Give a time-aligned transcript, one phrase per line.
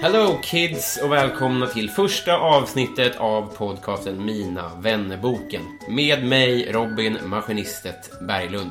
[0.00, 5.62] Hello kids och välkomna till första avsnittet av podcasten Mina vännerboken.
[5.88, 8.70] Med mig Robin Maskinistet Berglund.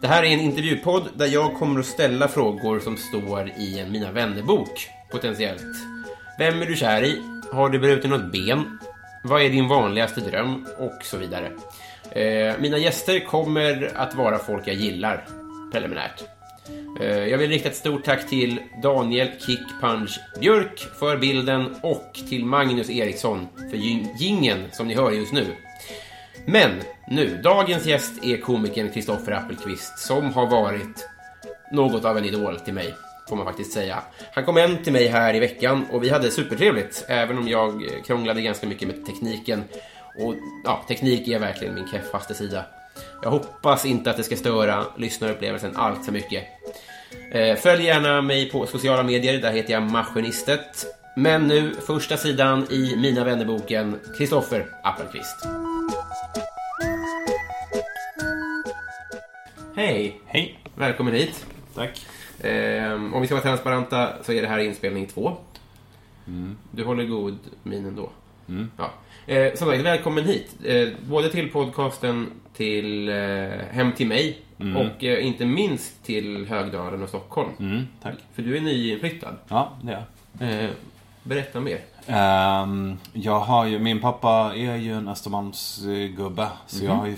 [0.00, 3.92] Det här är en intervjupodd där jag kommer att ställa frågor som står i en
[3.92, 5.76] Mina vännerbok, potentiellt.
[6.38, 7.22] Vem är du kär i?
[7.52, 8.78] Har du brutit något ben?
[9.24, 10.66] Vad är din vanligaste dröm?
[10.78, 11.52] Och så vidare.
[12.10, 15.24] Eh, mina gäster kommer att vara folk jag gillar,
[15.72, 16.31] preliminärt.
[17.00, 22.20] Eh, jag vill rikta ett stort tack till Daniel Kick Punch Björk för bilden och
[22.28, 23.76] till Magnus Eriksson för
[24.22, 25.46] gingen som ni hör just nu.
[26.46, 26.70] Men
[27.08, 31.08] nu, dagens gäst är komikern Kristoffer Appelqvist som har varit
[31.72, 32.94] något av en idol till mig,
[33.28, 34.02] får man faktiskt säga.
[34.34, 37.82] Han kom hem till mig här i veckan och vi hade supertrevligt, även om jag
[37.82, 39.64] eh, krånglade ganska mycket med tekniken.
[40.18, 42.64] Och ja, teknik är verkligen min keffaste sida.
[43.22, 46.44] Jag hoppas inte att det ska störa lyssnarupplevelsen allt för mycket.
[47.32, 50.86] Eh, Följ gärna mig på sociala medier, där heter jag Maskinistet.
[51.16, 55.46] Men nu, första sidan i Mina vännerboken, Kristoffer Appelqvist.
[59.76, 60.20] Hej!
[60.26, 60.58] Hej.
[60.74, 61.46] Välkommen hit.
[61.74, 62.06] Tack.
[62.40, 65.36] Eh, om vi ska vara transparenta så är det här inspelning två.
[66.70, 68.10] Du håller god min ändå.
[68.76, 68.90] Ja.
[69.26, 70.56] Eh, som sagt, välkommen hit.
[70.64, 73.14] Eh, både till podcasten, till eh,
[73.70, 74.38] Hem till mig
[74.76, 77.50] och eh, inte minst till Högdalen och Stockholm.
[77.58, 78.14] Mm, tack.
[78.34, 79.36] För du är nyinflyttad.
[79.48, 80.06] Ja, det är
[80.38, 80.64] jag.
[80.64, 80.70] Eh,
[81.22, 81.80] berätta mer.
[82.06, 86.48] Ehm, jag har ju, min pappa är ju en Östermalmsgubbe.
[86.66, 87.16] Så jag har ju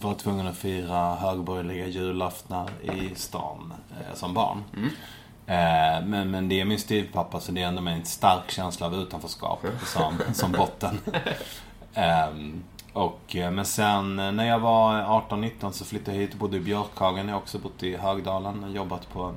[0.00, 4.62] varit tvungen att fira högborgerliga julaftnar i stan eh, som barn.
[5.46, 8.86] Eh, men, men det är min styvpappa så det är ändå med en stark känsla
[8.86, 11.00] av utanförskap som, som botten.
[11.94, 16.38] Ehm, och, eh, men sen eh, när jag var 18-19 så flyttade jag hit och
[16.38, 17.28] bodde i Björkhagen.
[17.28, 19.34] Jag har också bott i Högdalen och jobbat på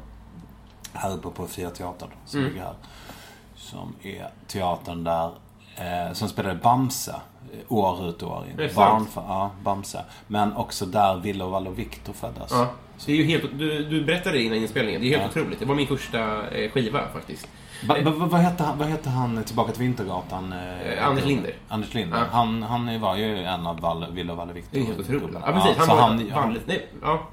[0.94, 2.76] här uppe på Fria Teatern som ligger här.
[3.56, 5.32] Som är teatern där,
[5.76, 7.16] eh, som spelade Bamse
[7.68, 8.70] år ut och år in.
[8.76, 10.06] Barn, ja, Bamse.
[10.28, 12.52] Men också där Ville och Valle och Viktor föddes.
[12.52, 12.68] Ja.
[13.06, 15.02] Det är ju helt, du, du berättade det innan inspelningen.
[15.02, 15.60] Det är helt otroligt.
[15.60, 17.48] Det var min första eh, skiva faktiskt.
[17.88, 20.54] Va, va, va, vad, hette han, vad hette han Tillbaka till Vintergatan?
[20.54, 21.54] Eh, Eh, Anders Linder.
[21.68, 22.18] Anders Linder.
[22.18, 22.24] Ja.
[22.32, 24.78] Han, han var ju en av Valle, Ville och Valle Viktor.
[24.78, 25.38] Det är helt otroligt.
[25.46, 25.78] Ja, precis.
[25.78, 27.28] Han så var han, ja, Valle, nej, ja.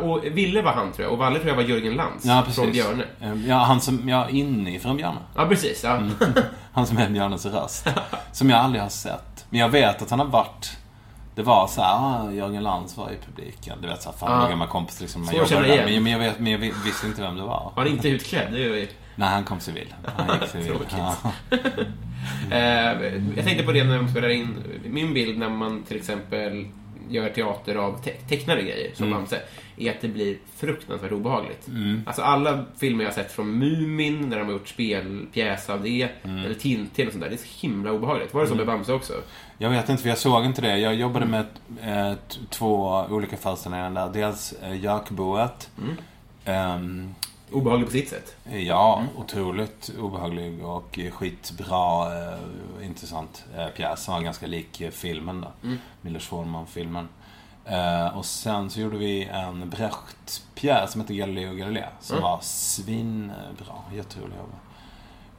[0.00, 2.62] Och Ville var han tror jag, och Valle tror jag var Jörgen Lantz ja, precis.
[2.62, 3.04] från Björne.
[3.20, 5.18] Eh, Ja, han som, ja, inifrån Björne.
[5.34, 5.84] Ja, precis.
[5.84, 6.00] Ja.
[6.72, 7.88] Han som är Björnes röst.
[8.32, 9.46] Som jag aldrig har sett.
[9.50, 10.76] Men jag vet att han har varit...
[11.34, 13.78] Det var så här, ah, Jörgen Lantz var i publiken.
[13.82, 15.24] Du vet så här, fan min gamla kompis liksom.
[15.24, 15.84] Man jobbade där.
[15.86, 17.72] Men, men, jag vet, men jag visste inte vem det var.
[17.76, 18.52] Var inte utklädd.
[18.52, 18.88] Det ju...
[19.16, 19.94] Nej, han kom civil.
[20.16, 20.76] Han gick civil.
[22.50, 22.58] Eh,
[23.36, 26.66] jag tänkte på det när de spelar in min bild när man till exempel
[27.10, 29.40] gör teater av te tecknade grejer som Bamse,
[29.76, 31.68] är att det blir fruktansvärt obehagligt.
[32.06, 36.08] Alltså alla filmer jag har sett från Mumin, när de har gjort spelpjäs av det,
[36.22, 38.34] eller Tintin och sånt där, det är så himla obehagligt.
[38.34, 39.12] Var det så med Bamse också?
[39.58, 40.78] Jag vet inte, för jag såg inte det.
[40.78, 41.46] Jag jobbade med
[41.82, 42.18] eh,
[42.50, 44.10] två olika föreställningar där.
[44.12, 45.70] Dels eh, Jökboet.
[46.44, 47.14] Ehm,
[47.54, 48.36] Obehagligt på sitt sätt.
[48.52, 52.38] Ja, otroligt obehaglig och skitbra, eh,
[52.86, 54.04] intressant eh, pjäs.
[54.04, 55.68] Som var ganska lik eh, filmen då.
[56.00, 57.08] Milos Forman-filmen.
[57.64, 61.84] Eh, och sen så gjorde vi en Brecht-pjäs som heter Galileo Galilei.
[62.00, 63.74] Som var svinbra.
[63.92, 64.58] Jätterolig att jobba.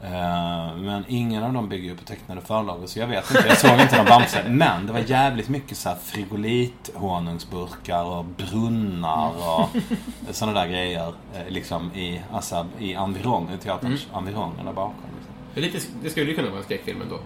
[0.06, 3.48] Eh, men ingen av dem bygger ju på tecknade förlagor, så jag vet inte.
[3.48, 4.44] Jag såg inte någon Bamse.
[4.50, 9.69] Men det var jävligt mycket så här frigolit, honungsburkar och brunnar och
[10.31, 11.07] sådana där grejer.
[11.36, 14.94] eh, Liksom i, alltså, i environ, i teaterns environger där bakom.
[15.18, 15.63] Liksom.
[15.63, 17.19] Lite, det skulle ju kunna vara en skräckfilm ändå.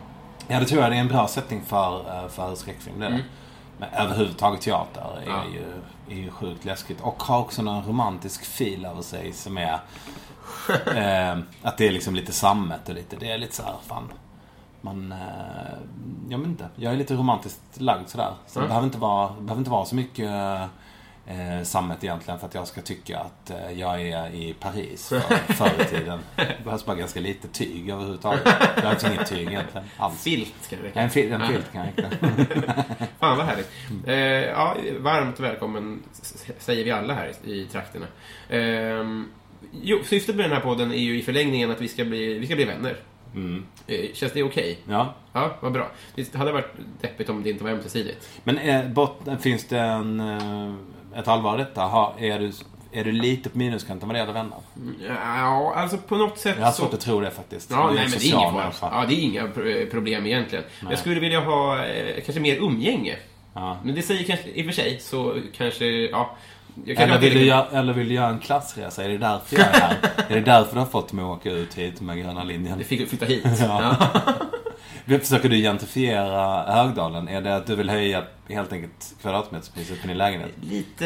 [0.48, 0.92] Ja, det tror jag.
[0.92, 3.00] Det är en bra setting för, eh, för skräckfilm.
[3.00, 3.24] Det är det.
[3.78, 5.42] Men överhuvudtaget teater är, Ja.
[5.54, 7.02] ju, är ju sjukt läskigt.
[7.02, 9.80] Och har också någon romantisk fil över sig som är...
[10.96, 13.16] eh, att det är liksom lite sammet och lite...
[13.16, 14.12] Det är lite så här, fan...
[14.82, 15.12] Man...
[15.12, 15.18] Eh,
[16.30, 16.70] jag vet inte.
[16.76, 18.34] Jag är lite romantiskt lagd sådär.
[18.48, 20.30] Så det, behöver inte vara, det behöver inte vara så mycket
[21.30, 25.20] eh, sammet egentligen för att jag ska tycka att eh, jag är i Paris för,
[25.54, 26.20] förr i tiden.
[26.36, 28.48] Det behövs bara ganska lite tyg överhuvudtaget.
[28.76, 30.24] Jag har liksom inget tyg egentligen alls.
[30.24, 31.02] Filt ska det räcka.
[31.02, 32.10] En, fil, en filt kan räcka.
[33.20, 33.72] Fan vad härligt.
[34.06, 36.04] Eh, ja, varmt välkommen
[36.60, 38.06] säger vi alla här i, i trakterna.
[38.50, 39.06] Eh,
[39.84, 42.46] jo, syftet med den här podden är ju i förlängningen att vi ska bli, vi
[42.46, 42.96] ska bli vänner.
[43.88, 44.78] Eh, känns det okej?
[44.90, 45.14] Ja.
[45.34, 45.92] Ja, vad bra.
[46.16, 46.72] Det hade varit
[47.02, 48.30] deppigt om det inte var ömsesidigt.
[48.44, 51.82] Men är, bort, finns det en, eh, ett allvar i detta?
[51.82, 52.52] Har, är, du,
[52.92, 54.58] är du lite på minuskanten vad det gäller vänner?
[55.08, 56.82] Ja, alltså på något sätt Jag har så...
[56.82, 57.72] svårt att tro det faktiskt.
[57.72, 58.52] Ja, nej, men det är fara.
[58.52, 58.90] människa.
[58.92, 60.64] Ja, det är inga pro- problem egentligen.
[60.90, 63.16] Jag skulle vilja ha eh, kanske mer umgänge.
[63.54, 63.78] Ja.
[63.84, 66.36] Men det säger kanske, i och för sig, så kanske, ja...
[66.88, 69.04] Eller vill, du göra, eller vill du göra en klassresa?
[69.04, 69.98] Är det därför jag är här?
[70.30, 72.78] är det därför du har fått mig att åka ut hit med gröna linjen?
[72.78, 73.46] Jag fick flytta hit.
[73.60, 73.96] Ja.
[75.20, 77.28] Försöker du gentrifiera Högdalen?
[77.28, 80.52] Är det att du vill höja helt enkelt kvadratmeterspriset på din lägenhet?
[80.62, 81.06] Lite...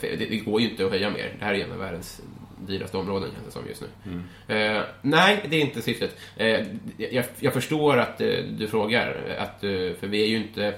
[0.00, 1.36] Det, går ju inte att höja mer.
[1.38, 2.22] Det här är en av världens
[2.66, 4.56] dyraste områden känns det som just nu.
[4.56, 6.16] Eh, nej, det är inte syftet.
[6.36, 6.60] Eh,
[6.96, 8.28] jag, jag förstår att eh,
[8.58, 9.36] du frågar.
[9.38, 9.70] Att, eh,
[10.00, 10.74] för vi är ju inte...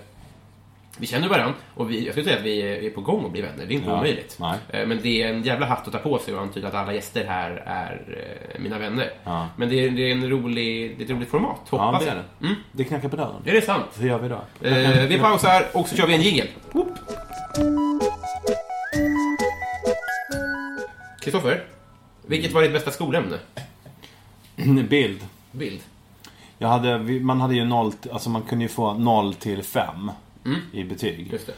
[0.99, 3.41] Vi känner varandra och vi, jag skulle säga att vi är, på gång att bli
[3.43, 3.67] vänner.
[3.67, 4.37] Det är inte Ja, omöjligt.
[4.41, 4.59] nej.
[4.69, 6.93] Eh, men det är en jävla hatt att ta på sig och antyda att alla
[6.95, 8.19] gäster här är
[8.55, 9.11] eh, mina vänner.
[9.25, 9.49] Ja.
[9.57, 12.09] Men det är, det är en rolig, det är ett roligt format, Ja, hoppas det
[12.09, 12.17] jag.
[12.17, 12.55] är det.
[12.73, 13.43] Det knackar på dörren.
[13.45, 13.85] Är det sant?
[13.99, 14.41] Hur gör vi då?
[14.69, 16.47] Eh, vi pausar och så kör vi en jingel.
[21.23, 21.65] Kristoffer,
[22.27, 23.39] vilket var ditt bästa skolämne?
[24.89, 25.21] Bild.
[25.53, 25.81] Bild.
[26.59, 30.11] Jag hade, man hade ju noll, alltså man kunde ju få 0 till 5
[30.73, 31.21] i betyg.
[31.21, 31.33] Mm.
[31.33, 31.55] Just det.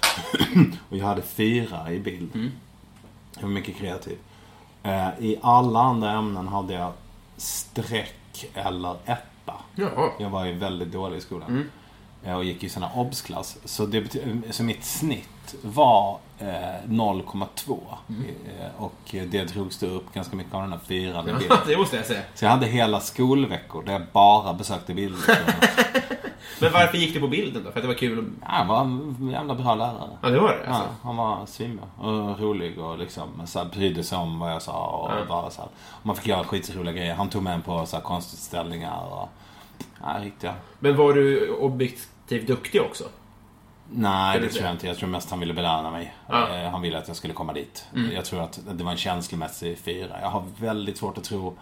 [0.91, 2.51] Och jag hade 4 i bild.
[3.35, 4.19] Jag var mycket kreativ.
[4.83, 6.93] Eh, I alla andra ämnen hade jag
[7.37, 9.55] streck eller etta.
[9.75, 10.11] Jaha.
[10.19, 11.49] Jag var ju väldigt dålig i skolan.
[11.49, 11.69] Mm.
[12.25, 13.59] Eh, Och gick i här obsklass.
[13.65, 14.01] Så, det
[14.51, 15.29] så mitt snitt
[15.63, 16.47] var eh,
[16.87, 17.79] 0,2.
[18.09, 18.25] Mm.
[18.61, 18.95] Eh, och
[19.31, 21.53] det drogs det upp ganska mycket av den här fyran i bild.
[21.67, 22.21] det måste jag säga.
[22.35, 25.39] Så jag hade hela skolveckor där jag bara besökte bilder.
[26.61, 27.71] Men varför gick du på bilden då?
[27.71, 28.31] För att det var kul?
[28.41, 30.11] Ja, han var en jävla bra lärare.
[30.23, 30.89] Ja, det var det Ja, alltså?
[31.03, 34.87] han var svinbra och rolig och liksom så här, brydde sig om vad jag sa
[34.87, 35.25] och Ja.
[35.29, 35.71] bara så här.
[36.03, 37.15] Man fick göra skitroliga grejer.
[37.15, 39.29] Han tog med en på så här, konstutställningar och...
[40.03, 40.55] Ja, riktiga.
[40.79, 43.05] Men var du objektivt duktig också?
[43.91, 44.87] Nej, det du tror jag inte.
[44.87, 46.15] Jag tror mest han ville belöna mig.
[46.29, 46.57] Ja.
[46.57, 47.87] Eh, Han ville att jag skulle komma dit.
[47.95, 48.13] Mm.
[48.15, 50.19] Jag tror att det var en känslomässig fyra.
[50.21, 51.59] Jag har väldigt svårt att tro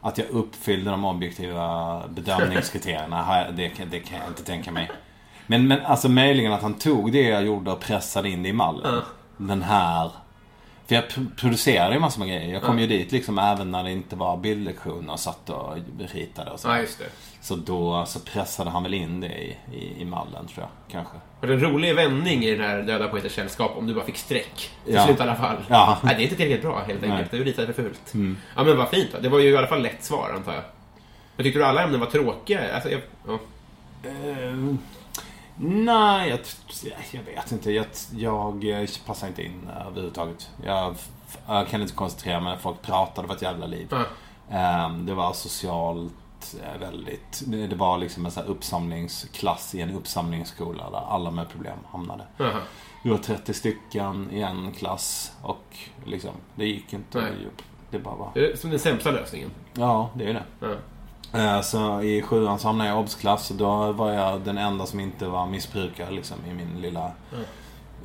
[0.00, 3.46] att jag uppfyllde de objektiva bedömningskriterierna.
[3.56, 4.90] Det, kan- det kan jag inte tänka mig.
[5.46, 8.52] Men, men alltså möjligen att han tog det jag gjorde och pressade in det i
[8.52, 9.02] mallen.
[9.36, 10.10] Den här...
[10.86, 12.52] För jag pr- producerade ju massor med grejer.
[12.52, 15.76] Jag kom ju dit liksom även när det inte var bildlektioner och satt och
[16.12, 16.68] ritade och så.
[16.68, 17.04] Ja, just det.
[17.46, 21.14] Så då så pressade han väl in det i, i, i mallen tror jag, kanske.
[21.40, 24.16] Var det en rolig vändning i den här Döda Poeters Sällskap om du bara fick
[24.16, 24.70] streck?
[24.84, 25.04] Till Ja.
[25.04, 25.56] slut i alla fall.
[25.68, 25.98] Ja.
[26.02, 27.02] Nej, det är inte tillräckligt bra helt enkelt.
[27.08, 27.18] Nej.
[27.18, 27.28] Mm.
[27.30, 28.12] Det är lite för fult.
[28.56, 29.18] Ja, men vad fint då.
[29.20, 30.62] Det var ju i alla fall lätt svar, antar jag.
[31.36, 32.74] Men tyckte du alla ämnen var tråkiga?
[32.74, 33.38] Alltså, jag, ja.
[34.04, 34.74] Eh,
[35.56, 36.40] nej, jag,
[37.10, 37.72] jag vet inte.
[37.72, 40.50] Jag, jag eh, passar inte in eh, överhuvudtaget.
[40.64, 40.94] Jag,
[41.46, 43.22] jag kan inte koncentrera mig när folk pratar.
[43.22, 43.86] Det var ett jävla liv.
[43.90, 44.04] Ja.
[44.50, 46.12] Eh, det var socialt
[46.54, 47.42] eh, väldigt...
[47.46, 51.78] Det det var liksom en sån här uppsamlingsklass i en uppsamlingsskola där alla med problem
[51.92, 52.24] hamnade.
[53.04, 57.20] Vi var 30 stycken i en klass och liksom, det gick inte.
[57.20, 57.32] Nej.
[57.90, 58.30] Det bara var...
[58.34, 59.50] Det som den sämsta lösningen.
[59.74, 60.42] Ja, det är det.
[60.60, 61.38] Ja.
[61.38, 64.86] Eh, Så i sjuan så hamnade jag i obsklass och då var jag den enda
[64.86, 67.12] som inte var missbrukare liksom, i min lilla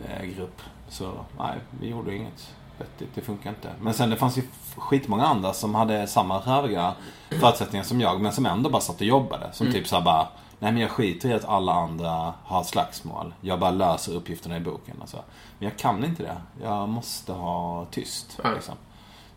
[0.07, 0.61] eh, grupp.
[0.89, 3.09] Så nej, vi gjorde inget vettigt.
[3.15, 3.69] Det funkar inte.
[3.81, 4.41] Men sen det fanns ju
[4.75, 6.93] skitmånga andra som hade samma röviga
[7.29, 9.49] förutsättningar som jag men som ändå bara satt och jobbade.
[9.53, 10.27] Som typ såhär bara
[10.61, 13.33] Nej men jag skiter i att alla andra har slagsmål.
[13.41, 14.95] Jag bara löser uppgifterna i boken.
[15.01, 15.17] Alltså.
[15.59, 16.37] Men jag kan inte det.
[16.63, 18.39] Jag måste ha tyst.
[18.43, 18.51] Ja.
[18.51, 18.75] Liksom.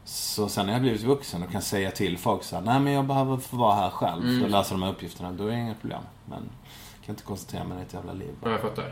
[0.04, 2.92] Så sen när jag blivit vuxen och kan säga till folk så här, nej men
[2.92, 5.32] jag behöver få vara här själv för att lösa de här uppgifterna.
[5.32, 6.02] Då är det inga problem.
[6.24, 6.42] Men
[6.96, 8.34] jag kan inte koncentrera mig på ett jävla liv.
[8.44, 8.84] Ja, jag fattar.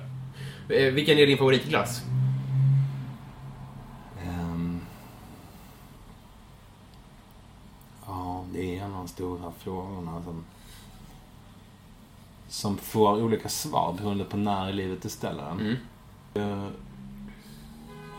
[0.69, 2.03] Eh, Vilken är din favoritklass?
[8.83, 10.45] En av de stora frågorna som,
[12.49, 15.61] som får olika svar beroende på när i livet du ställer den.
[15.61, 15.77] Mm.
[16.35, 16.69] Eh,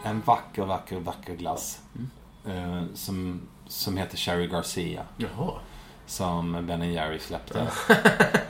[0.03, 1.81] en vacker, vacker, vacker glass.
[2.45, 5.03] eh, som, som heter Cherry Garcia.
[5.17, 5.53] Jaha.
[6.05, 7.67] Som Ben Jerry släppte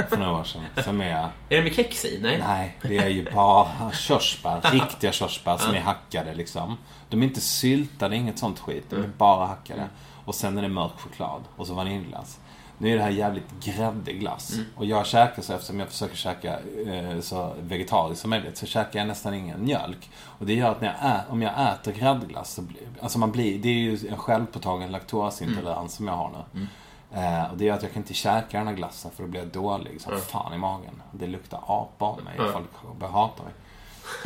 [0.09, 0.61] för några år sedan.
[0.83, 1.11] Som är...
[1.49, 2.19] Är det med kex i?
[2.21, 2.37] Nej.
[2.47, 4.61] Nej, det är ju bara körsbär.
[4.71, 6.77] Riktiga körsbär som är hackade liksom.
[7.09, 8.85] De är inte syltade, inget sånt skit.
[8.89, 9.87] De är bara hackade.
[10.25, 11.41] Och sen är det mörk choklad.
[11.55, 12.39] Och så vaniljglass.
[12.77, 14.53] Nu är det här jävligt gräddig glass.
[14.75, 18.57] Och jag käkar så eftersom jag försöker käka eh, så vegetariskt som möjligt.
[18.57, 20.09] Så käkar jag nästan ingen mjölk.
[20.23, 23.31] Och det gör att när jag ä- om jag äter gräddglass så blir, Alltså man
[23.31, 26.67] blir, det är ju en självpåtagen laktosintolerans som jag har nu.
[27.13, 29.41] Eh, och det gör att jag kan inte käka den här glassen för då blir
[29.41, 31.01] jag dålig som fan i magen.
[31.11, 32.37] Det luktar apa av mig.
[32.53, 33.53] Folk börjar hata mig.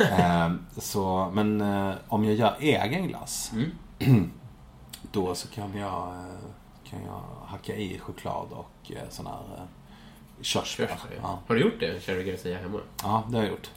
[0.00, 3.52] Eh, så, men eh, om jag gör egen glass.
[5.12, 9.62] då så kan jag, eh, kan jag hacka i choklad och eh, sån här eh,
[10.40, 10.86] körsbär.
[10.86, 11.20] Körsbär, ja.
[11.22, 11.38] Ja.
[11.48, 12.78] Har du gjort det, Cherry Garcia, hemma?
[13.02, 13.70] ja, det har jag gjort.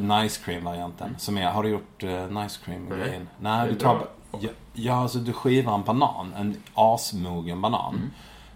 [0.00, 1.16] Uh, nice cream-varianten.
[1.18, 3.28] Som är, har du gjort uh, nice cream-grejen?
[3.40, 3.66] Nej, Mm.
[3.66, 4.06] Det är du tar...
[4.40, 6.34] Ja, ja, alltså du skivar en banan.
[6.36, 7.94] En asmogen banan.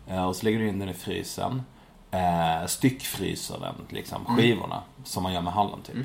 [0.07, 0.19] Mm.
[0.19, 1.63] Eh, och så lägger du in den i frysen.
[2.15, 4.37] Uh, styckfryser den, liksom, Mm.
[4.37, 4.83] skivorna.
[5.05, 5.97] Som man gör med hallon typ.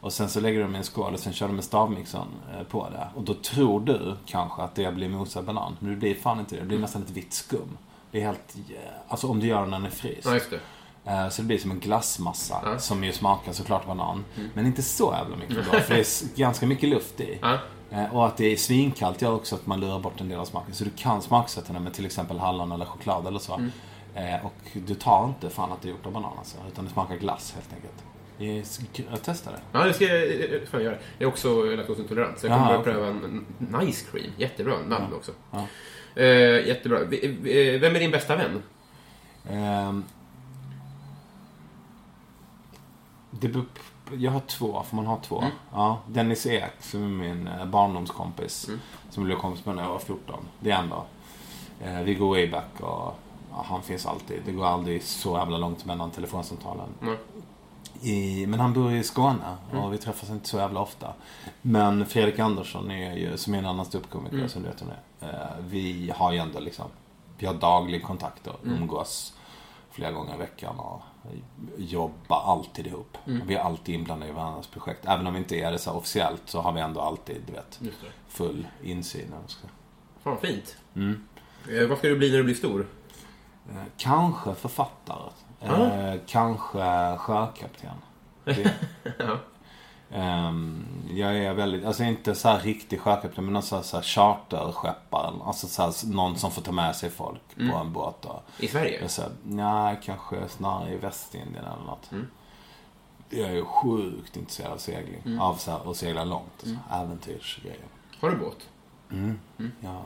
[0.00, 2.26] Och sen så lägger du dem i en skål och sen kör du med stavmixern
[2.56, 3.08] eh, på det.
[3.14, 5.76] Och då tror du kanske att det blir mosad banan.
[5.80, 6.60] Men det blir fan inte det.
[6.60, 7.78] Det blir nästan ett vitt skum.
[8.10, 8.56] Det är helt...
[8.70, 8.74] eh,
[9.08, 10.22] Alltså om du gör den när den är fryst.
[10.24, 11.10] Ja, just det.
[11.12, 12.78] Eh, Så det blir som en glassmassa Ja.
[12.78, 14.24] som ju smakar såklart banan.
[14.54, 17.38] Men inte så jävla mycket då, för det är ganska mycket luft i.
[17.42, 17.58] Ja.
[17.90, 20.44] Eh, Och att det är svinkallt gör också att man lurar bort en del av
[20.44, 20.74] smaken.
[20.74, 23.60] Så du kan smaksätta den med till exempel hallon eller choklad eller så.
[24.14, 24.54] Eh, Och
[24.86, 27.54] du tar inte fan att det är gjort av banan alltså, utan det smakar glass
[27.54, 28.04] helt enkelt.
[28.38, 29.56] Det Jag testade.
[29.72, 30.94] Ja, det ska jag eh, fan göra.
[31.18, 32.92] Jag är också laktosintolerant, så jag Ja, kommer att okej.
[32.92, 33.46] pröva en
[33.86, 34.32] nice cream.
[34.36, 35.32] Jättebra namn också.
[35.50, 35.66] Ja.
[36.22, 36.98] Eh, jättebra.
[37.04, 38.62] Vi- Vem är din bästa vän?
[39.50, 40.04] Ehm,
[43.30, 43.64] det beror
[44.16, 45.44] jag har två, får man ha två?
[45.72, 48.70] Ja, Dennis Ek som är min eh, barndomskompis.
[49.10, 50.36] Som blev kompis med när jag var 14.
[50.60, 51.04] Det är en då.
[51.84, 53.14] Eh, vi går way back och
[53.50, 54.42] ja, han finns alltid.
[54.46, 56.88] Det går aldrig så jävla långt mellan telefonsamtalen.
[57.02, 57.16] Mm.
[58.02, 61.12] I, men han bor i Skåne och vi träffas inte så jävla ofta.
[61.62, 65.26] Men Fredrik Andersson är ju, som är en annan ståuppkomiker som du vet om det.
[65.26, 66.84] Eh, vi har ju ändå liksom,
[67.38, 69.34] vi har daglig kontakt och umgås
[69.90, 71.02] flera gånger i veckan och
[71.76, 73.18] jobbar alltid ihop.
[73.24, 75.04] Vi är alltid inblandade i varandras projekt.
[75.06, 77.80] Även om vi inte är det så officiellt så har vi ändå alltid, du vet,
[78.28, 79.30] full insyn.
[80.22, 80.76] Fan, vad fint.
[80.94, 81.24] Mm.
[81.70, 82.86] Eh, vad ska du bli när du blir stor?
[83.70, 85.30] Eh, Kanske författare.
[85.60, 87.94] Eh, kanske sjökapten.
[88.44, 88.74] Det,
[89.18, 89.38] Ja.
[90.12, 93.96] Ehm, jag är väldigt, alltså inte så här riktig sjökapten men någon så här, så
[93.96, 95.32] här charterskeppare.
[95.44, 98.24] Alltså så här, någon som får ta med sig folk på en båt.
[98.24, 99.00] Och, I Sverige?
[99.00, 102.10] jag säger, nej, kanske snarare i Västindien eller något.
[103.30, 105.38] Jag är sjukt intresserad av segling.
[105.40, 106.62] Av så här, att segla långt.
[106.62, 107.84] och Så, Äventyrsgrejer.
[108.20, 108.68] Har du båt?
[109.80, 110.02] Jag har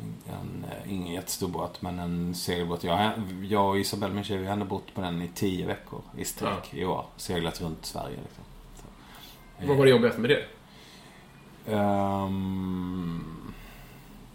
[0.00, 2.84] en, en, ingen jättestor båt, men en segelbåt.
[2.84, 3.12] Jag,
[3.42, 6.24] jag och Isabelle, min tjej, vi har ändå bott på den i tio veckor i
[6.24, 7.06] sträck i år.
[7.16, 8.43] Seglat runt Sverige liksom.
[9.68, 10.44] Vad var det jobbigaste med det?
[11.66, 13.52] Ehm,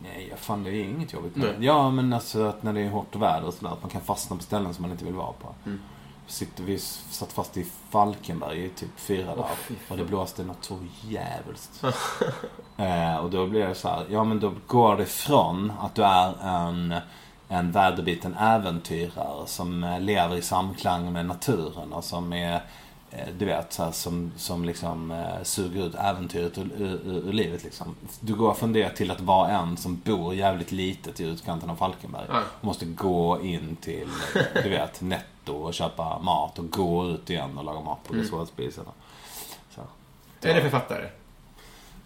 [0.04, 1.56] nej, fan det är inget jobbigt Nej.
[1.60, 4.36] Ja, men alltså att när det är hårt väder och sådär, att man kan fastna
[4.36, 5.56] på ställen som man inte vill vara på.
[5.66, 5.80] Mm.
[6.28, 9.58] Sitter, vi satt fast i Falkenberg i typ fyra dagar.
[9.90, 11.84] och det blåste något så jävligt.
[12.78, 16.04] eh, och då blir det så här, ja men då går det från att du
[16.04, 16.96] är en,
[17.48, 22.62] en väderbiten äventyrare som eh, lever i samklang med naturen och som är
[23.38, 27.64] du vet, så här, som, som liksom eh, suger ut äventyret ur, ur, ur, livet
[27.64, 27.96] liksom.
[28.20, 31.76] Du går från det till att vara en som bor jävligt litet i utkanten av
[31.76, 32.28] Falkenberg.
[32.30, 37.30] Och måste gå in till, eh, du vet, Netto och köpa mat och gå ut
[37.30, 38.86] igen och laga mat på resårspisen.
[39.76, 39.82] Så.
[40.42, 41.10] Är det författare?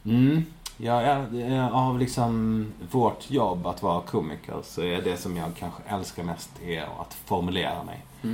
[0.05, 0.45] Mm.
[0.77, 5.83] Ja, ja, av liksom vårt jobb att vara komiker så är det som jag kanske
[5.87, 8.05] älskar mest är att formulera mig.
[8.21, 8.29] Eh,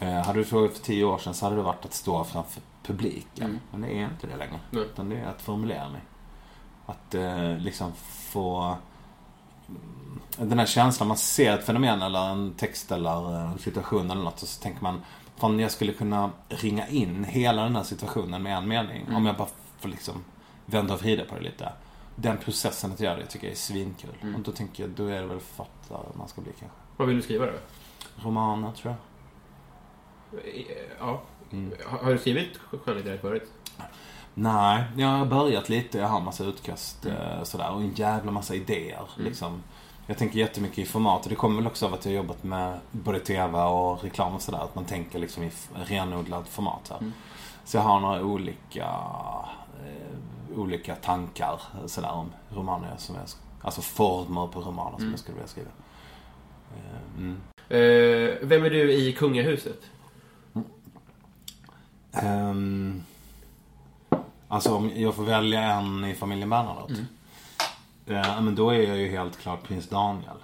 [0.00, 3.60] hade du frågat för tio år sedan så hade det varit att stå framför publiken.
[3.70, 4.60] Men det är inte det längre.
[4.70, 4.82] Nej.
[4.82, 6.00] Utan det är att formulera mig.
[6.86, 7.92] Att eh, liksom
[8.32, 8.76] få
[9.68, 14.22] mm, den här känslan, man ser ett fenomen eller en text eller en situation eller
[14.22, 15.00] något och så tänker man
[15.36, 19.06] Fan, jag skulle kunna ringa in hela den här situationen med en mening.
[19.14, 19.48] Om jag bara
[19.78, 20.24] får liksom
[20.66, 21.72] vända och vrida på det lite.
[22.16, 24.10] Den processen att göra det tycker jag är svinkul.
[24.36, 26.78] Och då tänker jag, då är det väl författare man ska bli kanske.
[26.96, 27.52] Vad vill du skriva då?
[28.22, 29.13] Romaner tror jag.
[30.98, 31.22] Ja.
[31.52, 31.72] Mm.
[31.84, 33.52] Har du skrivit skönlitterärt förut?
[34.34, 35.98] Nej, jag har börjat lite.
[35.98, 37.70] Jag har massa utkast eh, sådär.
[37.70, 39.08] Och en jävla massa idéer.
[39.16, 39.62] Liksom.
[40.06, 41.22] Jag tänker jättemycket i format.
[41.22, 44.34] Och det kommer väl också av att jag har jobbat med både TV och reklam
[44.34, 44.58] och sådär.
[44.58, 45.50] Att man tänker liksom i
[45.84, 46.90] renodlad format.
[46.90, 47.12] Här.
[47.64, 48.88] Så jag har några olika,
[49.84, 53.24] eh, olika tankar sådär om romaner som jag,
[53.62, 55.70] alltså former på romaner som jag skulle vilja skriva.
[56.76, 57.40] Eh, mm.
[57.68, 59.82] Eh, vem är du i kungahuset?
[62.14, 63.02] Ehm,
[64.48, 67.04] alltså om jag får välja en i familjen Bernadotte.
[68.06, 70.36] Eh, men då är jag ju helt klart prins Daniel.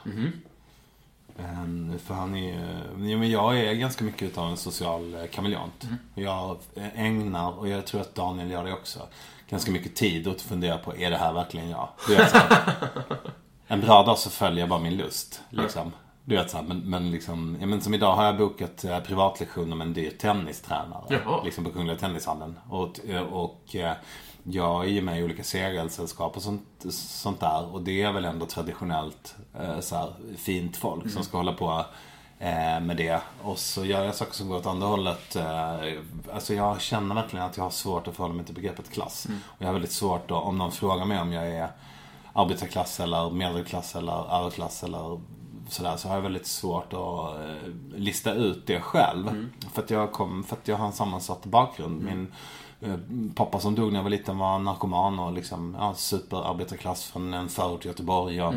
[1.39, 5.27] Ehm, för han är ju, ja, men jag är ganska mycket utav en social eh,
[5.27, 5.89] kameleont.
[6.15, 9.01] Jag eh, ägnar, och jag tror att Daniel gör det också,
[9.51, 11.89] ganska mycket tid åt att fundera på, är det här verkligen jag?
[12.09, 12.55] Här,
[13.67, 15.41] en bra dag så följer jag bara min lust.
[15.51, 15.93] Liksom.
[16.31, 19.01] Du vet så här, men, men liksom, ja, men som idag har jag bokat eh,
[19.01, 21.05] privatlektioner med en dyr tennistränare.
[21.09, 21.43] Jaha.
[21.45, 22.59] Liksom på Kungliga Tennishallen.
[22.69, 23.93] Och, eh, och eh,
[24.43, 27.75] jag är ju med i olika segelsällskap och sånt, sånt där.
[27.75, 31.85] Och det är väl ändå traditionellt eh, så här, fint folk som ska hålla på
[32.39, 33.21] eh, med det.
[33.43, 35.37] Och så gör jag saker som går åt andra hållet.
[35.37, 35.93] Eh,
[36.33, 39.27] alltså jag känner verkligen att jag har svårt att förhålla mig till begreppet klass.
[39.45, 41.69] Och jag har väldigt svårt då, om någon frågar mig om jag är
[42.33, 45.21] arbetarklass eller medelklass eller överklass eller
[45.73, 49.49] sådär så har jag väldigt svårt att eh, lista ut det själv.
[49.73, 52.03] För, att jag kom, för att jag har en sammansatt bakgrund.
[52.03, 52.33] Min
[52.81, 52.97] eh,
[53.35, 57.49] pappa som dog när jag var liten var narkoman och liksom ja, superarbetarklass från en
[57.49, 58.43] förort till Göteborg.
[58.43, 58.55] Och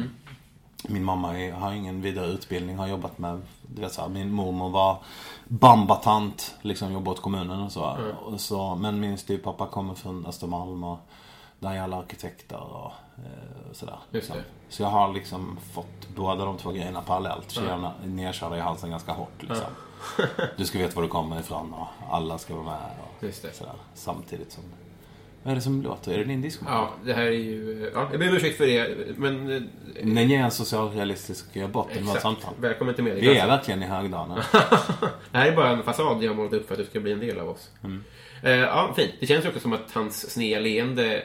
[0.88, 4.32] Min mamma är, har ingen vidare utbildning, har jobbat med, du vet så här, min
[4.32, 4.98] mormor var
[5.48, 7.98] bambatant, liksom jobbat åt kommunen och så.
[8.26, 8.76] och så.
[8.76, 11.00] Men min styvpappa kommer från Östermalm och
[11.60, 12.92] där är alla arkitekter och
[13.72, 13.98] sådär.
[14.12, 14.44] Just det.
[14.70, 17.52] Så, jag har liksom fått båda de två grejerna parallellt.
[17.52, 19.68] Tjejerna är nedkörda i halsen ganska hårt liksom.
[20.58, 22.76] Du ska veta var du kommer ifrån och alla ska vara med
[23.28, 23.74] och sådär.
[23.94, 24.64] Samtidigt som...
[25.44, 26.14] Vad är det som låter?
[26.14, 26.66] Är det din disco?
[26.68, 27.92] Ja, det här är ju...
[27.94, 29.52] Ja, jag ber om ursäkt för det, men...
[29.56, 29.62] eh,
[30.04, 32.54] Den ger en socialrealistisk botten med samtal.
[32.60, 34.38] Välkommen till Vi är verkligen i Högdalen.
[35.32, 37.12] Det här är bara en fasad jag har målat upp för att du ska bli
[37.12, 37.70] en del av oss.
[38.44, 39.12] Eh, ja, fint.
[39.20, 41.24] Det känns ju också som att hans sneda leende,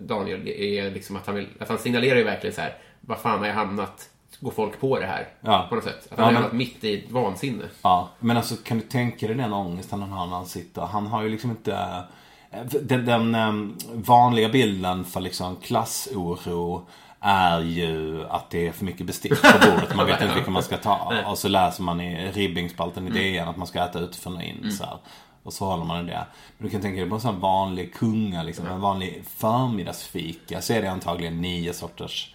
[0.00, 2.74] Daniel, är liksom att han, vill, att han signalerar ju verkligen så här.
[3.00, 4.08] Vad fan har jag hamnat?
[4.40, 5.28] Går folk på det här?
[5.40, 5.66] Ja.
[5.68, 6.08] På något sätt.
[6.10, 7.64] Att han Ja, har men- hamnat mitt i ett vansinne.
[7.82, 10.82] Ja, men alltså kan du tänka dig den ångesten han har när han sitter?
[10.82, 12.02] Han har ju liksom inte...
[12.82, 16.86] Den, den em, vanliga bilden för liksom klassoro
[17.20, 19.94] är ju att det är för mycket bestick på bordet.
[19.96, 21.12] Man vet inte vilka man ska ta.
[21.26, 24.72] Och så läser man i ribbingspalten i DN att man ska äta utifrån och in.
[24.72, 24.96] Så här.
[25.46, 26.26] Och så håller man det.
[26.58, 30.62] Men du kan tänka dig på en sån vanlig kunga, liksom, en vanlig förmiddagsfika.
[30.62, 32.34] Så är det antagligen nio sorters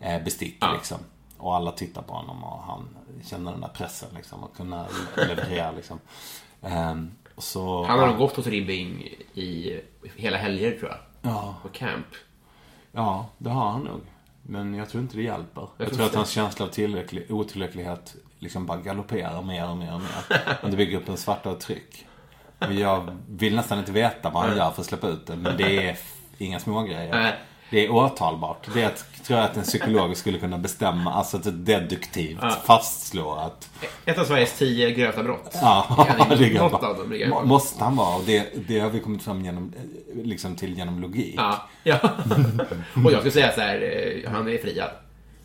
[0.00, 0.98] eh, bestick liksom.
[1.38, 2.88] Och alla tittar på honom och han
[3.24, 4.44] känner den där pressen liksom.
[4.44, 4.86] Och kunna
[5.16, 5.98] leverera liksom.
[7.34, 9.80] Och så, Han har nog gått hos Ribbing i
[10.16, 10.98] hela helger, tror jag.
[11.32, 12.06] Ja, På camp.
[12.92, 14.00] ja, det har han nog.
[14.42, 15.68] Men jag tror inte det hjälper.
[15.76, 19.94] Jag, tror tror att hans känsla av tillräcklig, otillräcklighet liksom bara galopperar mer och mer
[19.94, 20.58] och mer.
[20.62, 22.06] Och det bygger upp en svarta tryck.
[22.70, 25.36] Jag vill nästan inte veta vad han gör för att släppa ut det.
[25.36, 25.96] Men det är
[26.38, 27.10] inga små grejer.
[27.10, 27.34] Nej.
[27.70, 28.68] Det är åtalbart.
[28.74, 33.70] Det är tror jag att en psykolog skulle kunna bestämma, alltså att deduktivt fastslå att
[34.04, 35.50] Ett av Sveriges tio grövsta brott.
[35.52, 36.06] Ja,
[36.38, 37.44] det kan Något av dem ligger.
[37.44, 39.72] Måste han vara och det, det har vi kommit fram genom,
[40.14, 41.34] liksom till genom logik.
[41.36, 41.68] Ja.
[41.82, 41.98] ja.
[43.04, 43.82] Och jag skulle säga så här,
[44.24, 44.90] eh, han är friad.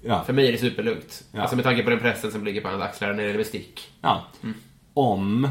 [0.02, 0.24] Ja.
[0.24, 1.24] För mig är det superlugnt.
[1.32, 1.42] Ja.
[1.42, 3.88] Alltså med tanke på den pressen som ligger på hans axlar när det gäller bestick.
[4.02, 4.24] Ja.
[4.94, 5.50] Om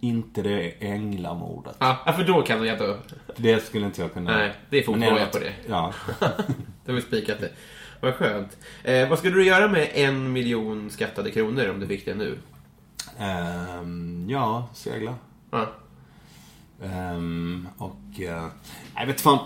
[0.00, 1.76] inte det änglamordet.
[1.78, 2.96] Ja, för då kan jag inte...
[3.36, 4.36] Det skulle inte jag kunna...
[4.36, 5.52] Nej, det är något- på det.
[5.68, 5.92] Ja.
[6.84, 7.50] Det har vi spikat det.
[8.00, 8.56] Vad skönt.
[8.84, 12.38] Eh, vad skulle du göra med en miljon skattade kronor om du fick det nu?
[13.18, 15.14] Ehm, ja, segla.
[15.50, 15.72] Ja.
[16.82, 17.96] Ehm, och...
[18.20, 18.46] Uh,
[18.96, 19.38] jag vet fan.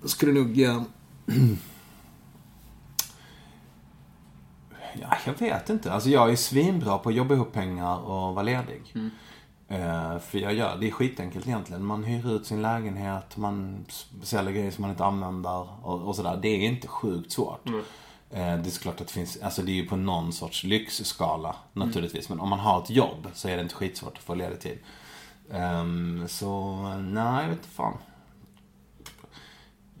[0.00, 0.60] Jag skulle nog...
[0.62, 0.82] eh,
[5.00, 5.92] ja, jag vet inte.
[5.92, 8.82] Alltså jag är svinbra på att jobba ihop pengar och vara ledig.
[8.94, 9.02] Eh,
[10.20, 11.84] för jag gör, det är skitenkelt egentligen.
[11.84, 13.84] Man hyr ut sin lägenhet, man
[14.22, 16.38] säljer grejer som man inte använder och, och sådär.
[16.42, 17.68] Det är inte sjukt svårt.
[17.68, 17.72] Eh,
[18.30, 22.28] det är såklart att det finns, alltså det är ju på någon sorts lyxskala naturligtvis.
[22.28, 24.78] Men om man har ett jobb så är det inte skitsvårt att få ledig tid.
[25.52, 27.96] Ehm, så, nej, jag vet inte fan.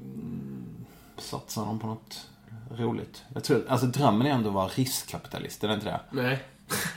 [0.00, 0.86] Mm,
[1.18, 2.28] Satsar de på något
[2.70, 3.22] roligt?
[3.34, 6.00] Jag tror, alltså drömmen är ändå att vara riskkapitalist, är det inte det?
[6.10, 6.44] Nej.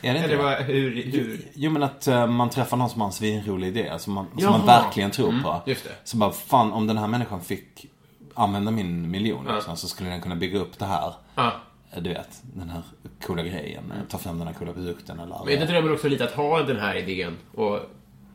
[0.01, 0.63] Är det inte det?
[0.63, 1.41] hur, hur...
[1.53, 4.51] Jo men att eh, man träffar någon som har en svinrolig idé, som man, som
[4.51, 5.61] man verkligen tror på.
[5.65, 5.91] just det.
[6.03, 7.85] Så bara, fan om den här människan fick
[8.33, 9.55] använda min miljon Ja.
[9.55, 11.13] liksom, så skulle den kunna bygga upp det här.
[11.35, 11.51] Ja.
[11.91, 12.81] Eh, Du vet, den här
[13.25, 13.91] coola grejen.
[13.91, 15.37] eh, Ta fram den här coola produkten eller...
[15.45, 17.79] Men är det drömmen också lite att ha den här idén och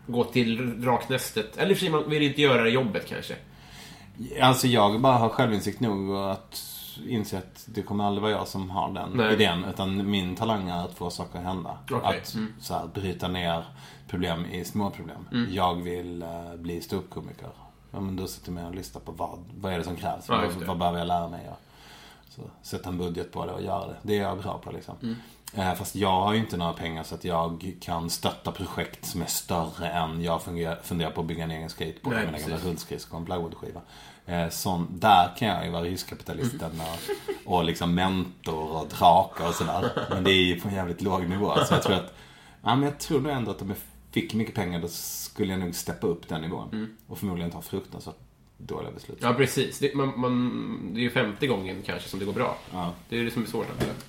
[0.07, 1.57] gå till raknästet?
[1.57, 3.35] Eller för sig, man vill inte göra det jobbet kanske.
[4.43, 6.63] Alltså jag bara har självinsikt nog att
[7.09, 9.33] inse att det kommer aldrig vara jag som har den Nej.
[9.35, 9.65] idén.
[9.65, 11.79] Utan min talang är att få saker att hända.
[11.91, 12.19] Okej.
[12.19, 13.65] Att så här, bryta ner
[14.09, 15.29] problem i små problem.
[15.33, 15.55] Mm.
[15.55, 17.49] Jag vill uh, bli ståuppkomiker.
[17.91, 20.25] Ja, men då sitter jag med och lyssnar på vad, vad är det som krävs?
[20.29, 21.49] Ja, vad, vad behöver jag lära mig?
[21.51, 21.59] Och
[22.29, 23.97] Så sätta en budget på det och göra det.
[24.03, 24.95] Det är jag bra på liksom.
[25.03, 25.17] Mm.
[25.55, 29.23] Eh, Fast jag har ju inte några pengar så att jag kan stötta projekt som
[29.23, 32.41] är större än jag fungerar, funderar på att bygga en egen skateboard Nej, med en
[32.41, 33.81] gamla rullskridskor och en plywoodskiva.
[34.27, 39.55] Eh, sån, där kan jag ju vara riskkapitalisten och, och liksom mentor och draka och
[39.55, 39.91] sådär.
[40.11, 41.55] Men det är ju på en jävligt låg nivå.
[41.65, 42.15] Så jag tror att,
[42.63, 43.79] ja men jag tror nog ändå att om jag
[44.11, 46.97] fick mycket pengar då skulle jag nog steppa upp den nivån.
[47.07, 48.15] Och förmodligen ta fruktansvärt
[48.59, 49.21] dåliga beslut.
[49.21, 49.33] Mm.
[49.33, 49.79] Ja, precis.
[49.79, 52.59] Det, man, man, det är ju femte gången kanske som det går bra.
[52.73, 52.93] Ja.
[53.09, 53.67] Det är det som är svårt.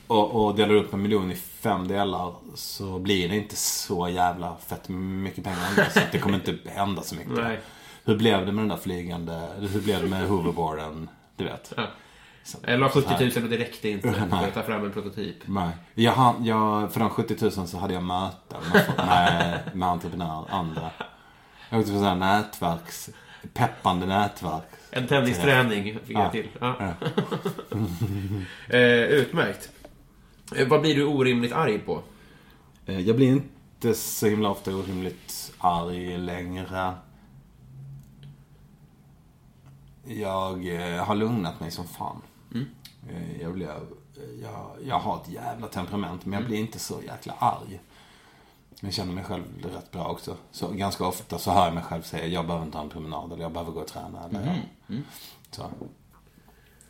[0.08, 4.58] Och, och delar upp en miljon i fem delar så blir det inte så jävla
[4.58, 5.90] fett mycket pengar.
[5.94, 7.34] Så det kommer inte hända så mycket.
[7.34, 7.60] Nej.
[8.06, 11.10] Hur blev det med den där flygande, hur blev det med hoverboarden?
[11.36, 11.74] Du vet.
[11.78, 11.88] Ja.
[12.68, 13.44] Jag la 70 så 000 här.
[13.44, 15.36] och det räckte inte för att ta fram en prototyp.
[15.46, 15.70] Nej.
[15.94, 20.92] Jag, jag, för de 70 000 så hade jag möten med, med, med entreprenörer, andra.
[21.70, 23.10] Jag åkte på sådana här nätverks,
[23.54, 24.64] peppande nätverk.
[24.92, 26.24] En tennisträning fick Ja.
[26.24, 26.48] jag till.
[26.60, 26.76] Ja.
[28.70, 29.70] eh, utmärkt.
[30.56, 32.02] Eh, vad blir du orimligt arg på?
[32.86, 36.94] Eh, Jag blir inte så himla ofta orimligt arg längre.
[40.08, 42.22] Jag eh, har lugnat mig som fan.
[43.10, 43.68] Eh, Jag, blir,
[44.42, 47.82] jag, jag har ett jävla temperament, men jag blir inte så jäkla arg.
[48.80, 50.38] Jag känner mig själv rätt bra också.
[50.52, 53.32] Så ganska ofta så hör jag mig själv säga jag behöver inte ha en promenad
[53.34, 54.26] eller jag behöver gå och träna.
[54.26, 54.40] Eller,
[55.52, 55.64] Så.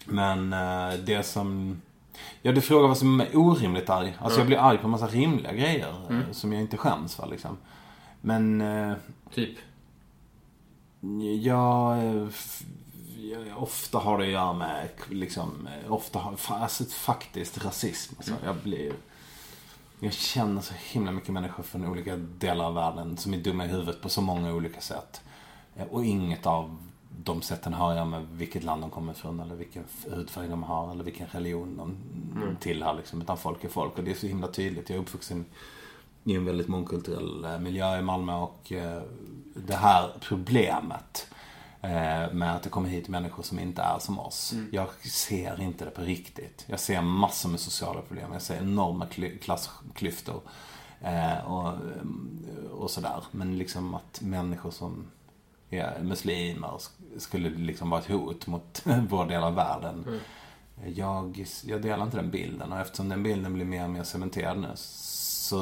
[0.05, 1.81] Men eh, det som...
[2.41, 4.15] Ja, du frågar vad som är orimligt arg.
[4.19, 7.27] Alltså jag blir arg på en massa rimliga grejer eh, som jag inte skäms för
[7.27, 7.57] liksom.
[8.21, 8.93] Men eh,
[9.33, 9.57] Typ?
[11.01, 11.97] eh, jag...
[13.55, 15.67] Ofta har det att göra med liksom...
[15.89, 16.35] Ofta har...
[16.49, 18.13] Alltså faktiskt rasism.
[18.17, 18.93] Alltså, jag blir...
[19.99, 23.67] Jag känner så himla mycket människor från olika delar av världen som är dumma i
[23.67, 25.21] huvudet på så många olika sätt.
[25.75, 26.77] Eh, Och inget av
[27.23, 30.91] de sätten har göra med vilket land de kommer ifrån eller vilken hudfärg de har
[30.91, 32.93] eller vilken religion de tillhör.
[32.93, 33.21] Liksom.
[33.21, 34.89] Utan folk är folk och det är så himla tydligt.
[34.89, 35.45] Jag är uppvuxen
[36.23, 39.01] i en väldigt mångkulturell eh, miljö i Malmö och eh,
[39.53, 41.27] det här problemet
[42.33, 44.53] med att det kommer hit människor som inte är som oss.
[44.71, 46.65] Jag ser inte det på riktigt.
[46.67, 48.33] Jag ser massor med sociala problem.
[48.33, 50.41] Jag ser enorma kly- klassklyftor.
[51.01, 53.23] Eh, och, eh, och sådär.
[53.31, 55.07] Men liksom att människor som
[55.69, 60.19] är muslimer sk- skulle liksom vara ett hot mot vår del av världen.
[60.95, 64.57] Jag, jag delar inte den bilden och eftersom den bilden blir mer och mer cementerad
[64.59, 65.57] nu så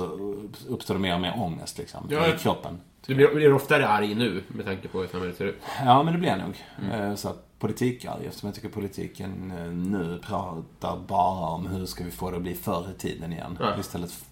[0.68, 2.82] uppstår det mer och mer ångest liksom i kroppen.
[3.08, 5.62] Du blir, blir oftare arg nu med tanke på hur samhället ser ut.
[5.86, 6.64] Ja, men det blir jag nog.
[6.82, 7.18] Mm.
[7.18, 12.12] Så att politikarg, eftersom jag tycker politiken eh, nu pratar bara om hur ska vi
[12.12, 13.58] få det att bli förr i tiden igen.
[13.60, 13.80] Ja.
[13.80, 14.26] Istället,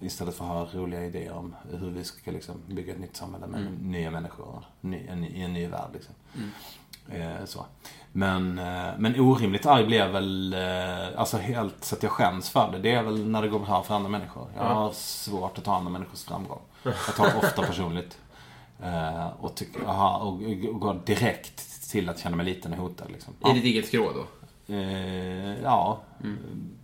[0.00, 3.46] istället för att ha roliga idéer om hur vi ska liksom bygga ett nytt samhälle
[3.46, 5.90] med nya människor ny, en, i en ny värld.
[5.92, 6.14] Liksom.
[7.08, 7.66] Eh, så.
[8.12, 12.50] Men, eh, men orimligt arg blir jag väl, eh, alltså helt så att jag skäms
[12.50, 12.78] för det.
[12.78, 14.46] Det är väl när det går bra för andra människor.
[14.56, 16.60] Jag har svårt att ta andra människors framgång.
[16.82, 18.18] Jag tar det ofta personligt.
[18.82, 20.32] Eh, och, tycker, aha, och,
[20.72, 23.10] och går direkt till att känna mig liten och hotad.
[23.10, 23.34] Liksom.
[23.50, 24.26] I ditt eget skrå då?
[24.74, 26.00] Eh, ja.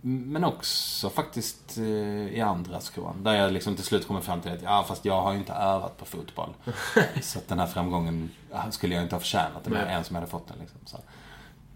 [0.01, 1.83] Men också faktiskt eh,
[2.27, 3.23] i andra skrån.
[3.23, 5.53] Där jag liksom till slut kommer fram till att ja, fast jag har ju inte
[5.53, 6.53] övat på fotboll.
[7.21, 8.29] så att den här framgången
[8.71, 9.63] skulle jag inte ha förtjänat.
[9.63, 10.57] Det var en som hade fått den.
[10.59, 10.97] Liksom, så.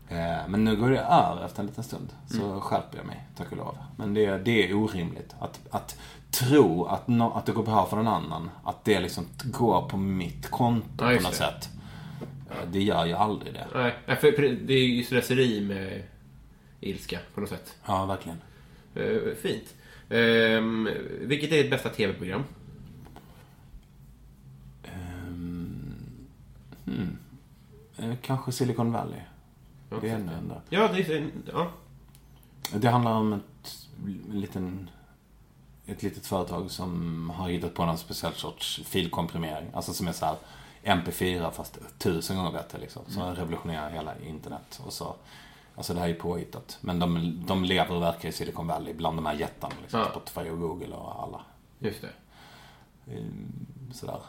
[0.09, 2.13] Eh, men nu går det över efter en liten stund.
[2.27, 3.77] Så skärper jag mig, tack och lov.
[3.97, 5.35] Men det, det är orimligt.
[5.39, 5.97] Att, att
[6.33, 8.49] tro att, nå- att det går bra för någon annan.
[8.63, 11.37] Att det liksom går på mitt konto Ja, på något det.
[11.37, 11.69] sätt.
[12.71, 13.67] Det gör ju aldrig det.
[14.07, 14.31] Nej, för
[14.67, 16.03] det är ju slöseri med
[16.79, 17.75] ilska på något sätt.
[17.85, 18.37] Ja, verkligen.
[18.95, 19.73] Eh, fint.
[20.09, 20.89] Ehm,
[21.21, 22.43] vilket är ditt bästa tv-program?
[27.97, 29.19] Eh, Kanske Silicon Valley.
[29.89, 30.61] Det är det enda.
[30.69, 31.27] Ja, det är...
[31.53, 31.71] Ja.
[32.73, 33.87] Det handlar om ett,
[34.29, 34.89] en liten,
[35.85, 39.67] ett litet företag som har hittat på någon speciell sorts filkomprimering.
[39.73, 40.35] Alltså som är så här
[40.83, 43.01] MP4 fast tusen gånger bättre liksom.
[43.07, 44.81] Som revolutionerar hela internet.
[44.85, 45.15] Och så,
[45.75, 46.77] alltså det här är ju påhittat.
[46.81, 49.73] Men de, de lever och verkar i Silicon Valley bland de här jättarna.
[49.81, 50.09] Liksom, Ja.
[50.09, 51.41] Spotify och Google och alla.
[51.79, 52.09] Just det.
[53.93, 54.19] Sådär.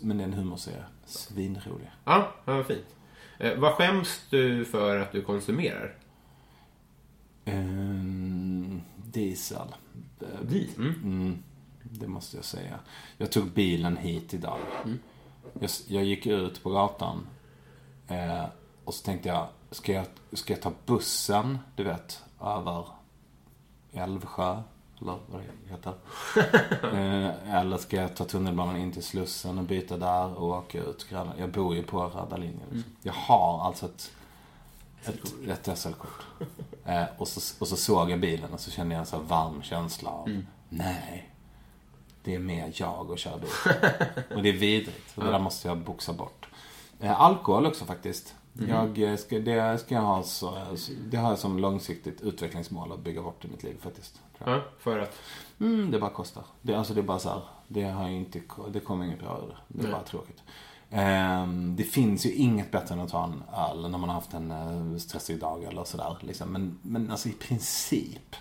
[0.00, 0.84] Men det är en humorserie.
[1.06, 1.90] Svinrolig.
[2.04, 2.86] Ja, ja vad fint.
[3.38, 5.94] Eh, vad skäms du för att du konsumerar?
[7.44, 9.74] Ehm, diesel.
[10.32, 10.76] Eh, Dit?
[10.78, 10.94] Mm.
[11.04, 11.42] Mm,
[11.82, 12.78] det måste jag säga.
[13.18, 14.58] Jag tog bilen hit idag.
[15.60, 17.26] Jag, jag gick ut på gatan.
[18.08, 18.44] Eh,
[18.84, 22.86] och så tänkte jag, ska jag, ska jag ta bussen, du vet, över
[23.92, 24.62] Älvsjö?
[25.00, 25.92] Eller vad det heter.
[26.98, 31.06] eh, eller ska jag ta tunnelbanan in till Slussen och byta där och åka ut?
[31.10, 32.60] Gröna- Jag bor ju på röda linjen.
[32.72, 32.92] Liksom.
[33.02, 34.12] Jag har alltså ett
[35.08, 36.22] ett, ett SL-kort.
[36.84, 39.62] Eh, och, så, och så såg jag bilen och så kände jag en så varm
[39.62, 40.46] känsla av, Mm.
[40.68, 41.30] nej,
[42.22, 43.50] det är mer jag och kör bil.
[44.36, 45.12] och det är vidrigt.
[45.18, 46.46] Och det där måste jag boxa bort.
[47.00, 48.34] Eh, alkohol också faktiskt.
[48.52, 48.68] Mhm.
[48.68, 50.58] Jag eh, ska, det ska jag ha så,
[51.10, 54.20] det har jag som långsiktigt utvecklingsmål att bygga bort i mitt liv faktiskt.
[54.44, 55.16] Ja, för att...
[55.60, 56.44] Mm, det bara kostar.
[56.62, 58.40] Det, alltså det är bara så här, det har inte,
[58.72, 59.56] det kommer inget bra ur det.
[59.68, 59.92] Det är Nej.
[59.92, 60.42] bara tråkigt.
[60.90, 64.34] Ehm, det finns ju inget bättre än att ta en öl när man har haft
[64.34, 66.16] en eh, stressig dag eller sådär.
[66.20, 66.52] Liksom.
[66.52, 68.36] Men, men alltså i princip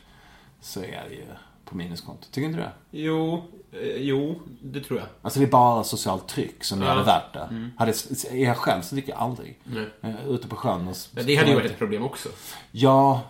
[0.62, 1.25] så är det ju
[1.65, 2.27] på minuskonto.
[2.32, 2.71] Tycker inte du det?
[2.91, 5.08] Jo, eh, jo, det tror jag.
[5.21, 6.88] Alltså det är bara socialt tryck som Ja.
[6.88, 7.69] gör det värt det.
[7.77, 7.91] Hade,
[8.32, 9.60] är jag själv så dricker jag aldrig.
[9.63, 9.89] Nej.
[10.01, 10.95] Eh, Ute på sjön och...
[11.12, 12.29] Men det hade ju varit ett problem också.
[12.71, 13.21] Ja,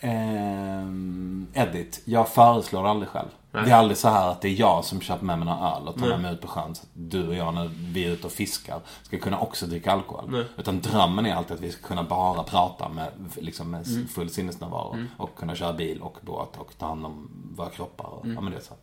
[0.00, 2.00] ehm, Edit.
[2.04, 3.28] Jag föreslår det aldrig själv.
[3.52, 3.64] Nej.
[3.64, 5.88] Det är aldrig så här att det är jag som köper med mig några öl
[5.88, 6.74] och tar med mig ut på sjön.
[6.74, 9.92] Så att du och jag när vi är ute och fiskar ska kunna också dricka
[9.92, 10.24] alkohol.
[10.30, 10.44] Nej.
[10.56, 14.08] Utan drömmen är alltid att vi ska kunna bara prata med, liksom, med Mm.
[14.08, 15.04] full sinnesnärvaro.
[15.16, 18.04] Och kunna köra bil och båt och ta hand om våra kroppar.
[18.06, 18.34] Och, Mm.
[18.36, 18.74] ja, men det är så.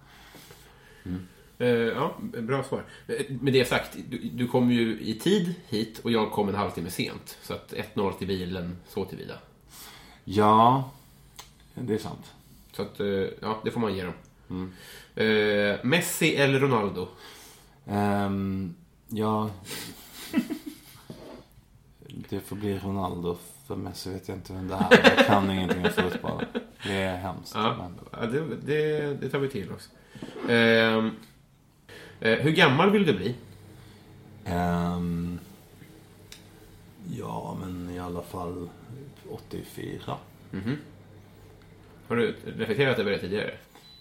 [1.58, 2.84] Eh, ja, bra svar.
[3.08, 6.56] Eh, Med det sagt, du, du kom ju i tid hit och jag kom en
[6.56, 7.38] halvtimme sent.
[7.44, 9.34] Så att 1-0 till bilen, så tillvida.
[10.24, 10.84] Ja,
[11.76, 12.34] det är sant.
[12.72, 13.08] Så att, eh,
[13.42, 14.74] ja, det får man ge dem.
[15.16, 17.08] Eh, Messi eller Ronaldo?
[17.88, 18.76] Ehm,
[19.08, 19.50] ja...
[22.30, 23.38] det får bli Ronaldo.
[23.68, 25.16] För Messi vet jag inte vem det är.
[25.18, 26.46] Jag kan ingenting om fotboll.
[26.84, 27.56] Det är hemskt.
[27.56, 29.90] Ja, Men, ja det, det, det tar vi till också.
[30.52, 31.06] Eh,
[32.20, 33.36] eh, hur gammal vill du bli?
[34.46, 35.40] ehm,
[37.18, 38.70] ja, men i alla fall
[39.32, 40.18] 84.
[42.08, 43.54] Har du reflekterat över det tidigare?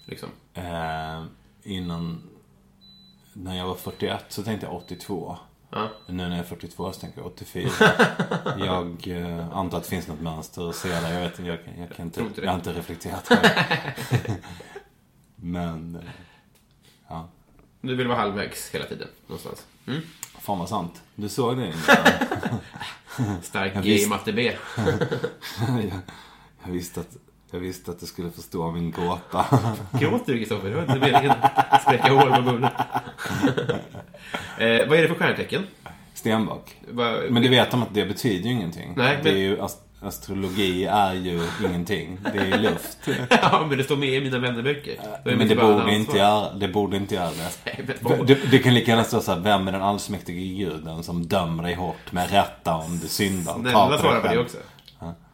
[0.05, 0.29] Liksom.
[0.55, 1.27] Ehm,
[1.63, 2.23] innan...
[3.37, 5.39] När jag var 41 så tänkte jag 82.
[5.71, 5.91] Ja.
[6.07, 7.71] Nu när jag är 42 så tänker jag 84.
[8.59, 11.13] jag eh, antar att det finns något mönster att se där.
[11.13, 13.31] Jag vet inte, jag, jag, kan inte, jag har inte reflekterat.
[15.37, 16.03] Men, eh,
[17.09, 17.29] ja.
[17.81, 19.67] Du vill vara halvvägs hela tiden, någonstans.
[19.87, 20.01] Mm.
[20.39, 21.03] Fan vad sant.
[21.15, 21.73] Du såg det.
[23.43, 24.57] Stark G i matte B.
[24.77, 26.01] jag,
[26.65, 27.17] jag, visste att,
[27.55, 29.47] jag visste att du skulle förstå min gåta.
[30.01, 30.69] Gråter du, Kristoffer?
[30.71, 31.33] Det var inte meningen
[31.71, 32.65] att spräcka hål på munnen.
[34.59, 35.63] eh, vad är det för stjärntecken?
[36.15, 36.77] Stenbock.
[36.89, 38.93] Vad- Men du vet om att det betyder ju ingenting.
[38.97, 42.19] Nej, det är men- ju, ast- astrologi är ju ingenting.
[42.33, 42.99] Det är ju luft.
[43.31, 44.95] ja, men det står med i mina vännerböcker.
[45.25, 47.51] Men det borde, inte göra, det borde inte göra det.
[47.65, 47.87] Nej,
[48.27, 51.75] Det, det kan lika gärna stå såhär, vem är den allsmäktige guden som dömer dig
[51.75, 53.55] hårt med rätta om du syndar?
[53.55, 54.57] Snälla svara på det också.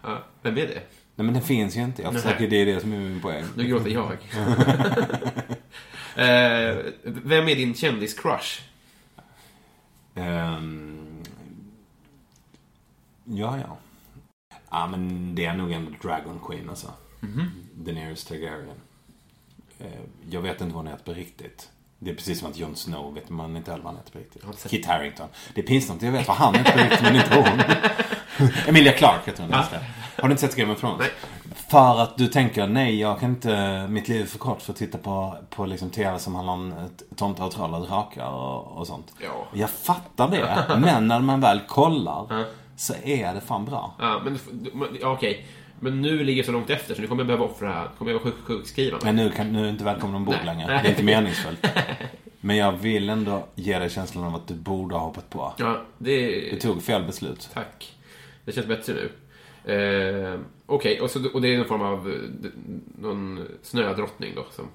[0.02, 0.80] Ja, vem är det?
[1.20, 2.02] Nej men den finns ju inte.
[2.02, 3.44] Jag försöker, det är det som är min poäng.
[3.56, 4.12] Nu gråter jag.
[6.16, 8.60] eh, vem är din kändis-crush?
[10.14, 11.22] Ehm,
[13.24, 13.76] ja, ja.
[14.70, 16.92] Ja, men det är nog ändå Dragon Queen alltså.
[17.20, 17.50] Mhm.
[17.74, 18.80] Daenerys Targaryen.
[19.78, 19.86] Eh,
[20.30, 21.70] jag vet inte vad hon heter på riktigt.
[21.98, 24.18] Det är precis som att Jon Snow vet man inte heller vad han heter på
[24.18, 24.70] riktigt.
[24.70, 25.28] Kit Harington.
[25.54, 27.60] Det är pinsamt, jag vet vad han heter på riktigt men inte hon.
[28.66, 29.50] Emilia Clarke heter hon.
[29.50, 29.84] det.
[30.20, 30.98] Har du inte sett Game of Thrones?
[30.98, 31.10] Nej.
[31.70, 34.78] För att du tänker, nej jag kan inte, mitt liv är för kort för att
[34.78, 38.78] titta på, på liksom tv som handlar om eh, tomtar och troll och drakar och,
[38.78, 39.12] och sånt.
[39.22, 39.46] Ja.
[39.52, 42.44] Jag fattar det, men när man väl kollar
[42.76, 43.94] så är det fan bra.
[43.98, 44.38] Ja, men
[45.00, 45.46] ja, okej.
[45.82, 48.18] Men nu ligger jag så långt efter så nu kommer jag behöva offra, kommer jag
[48.18, 49.04] vara sjuk, sjukskriva mig.
[49.04, 50.46] Men nu, kan, nu är inte välkommen ombord Nej.
[50.46, 50.80] längre.
[50.82, 51.66] Det är inte meningsfullt.
[52.40, 55.52] Men jag vill ändå ge dig känslan av att du borde ha hoppat på.
[55.56, 56.50] Ja, det...
[56.50, 57.50] Du tog fel beslut.
[57.54, 57.96] Tack.
[58.44, 59.12] Det känns bättre nu.
[59.64, 62.50] Eh, Okej, och, så- och det är någon form av eh,
[62.98, 64.68] någon snödrottning då som...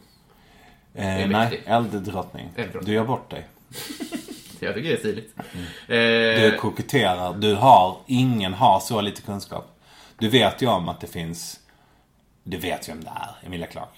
[0.93, 2.50] Eh, nej, elddrottning.
[2.56, 2.86] Elddrottning.
[2.86, 3.48] Du gör bort dig.
[4.60, 5.36] Jag tycker det är stiligt.
[5.88, 5.95] Du
[6.54, 7.34] Eh, koketterar.
[7.34, 9.80] Du har, ingen har så lite kunskap.
[10.19, 11.60] Du vet ju om att det finns,
[12.43, 13.98] du vet ju vem det är, Emilia Clarke.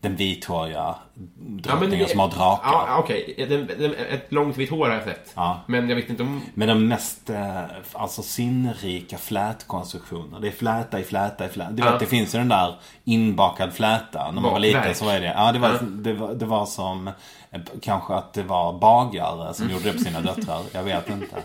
[0.00, 0.94] Den vithåriga
[1.36, 2.60] drottningen det- som har drakar.
[2.72, 3.46] Ja, ja, okej.
[3.78, 5.32] Den- Ett långt vitt hår har jag sett.
[5.34, 5.60] Ja.
[5.66, 6.42] Men jag vet inte om...
[6.54, 7.60] Med de mest eh,
[7.92, 10.40] alltså sinnrika flätkonstruktioner.
[10.40, 11.70] Det är fläta i fläta i fläta.
[11.70, 11.90] Du Ja.
[11.90, 14.24] vet, det finns ju den där inbakad fläta.
[14.24, 14.74] När man var Bakverk.
[14.74, 15.78] liten så var det Ja, det var, Ja.
[15.82, 17.08] det var, det var som
[17.50, 20.60] eh, kanske att det var bagare som gjorde det på sina döttrar.
[20.72, 21.36] Jag vet inte.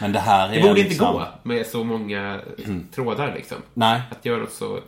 [0.00, 2.40] Men det här är Det borde inte liksom, gå med så många
[2.94, 3.56] trådar liksom.
[3.74, 4.78] Nej, Att göra något så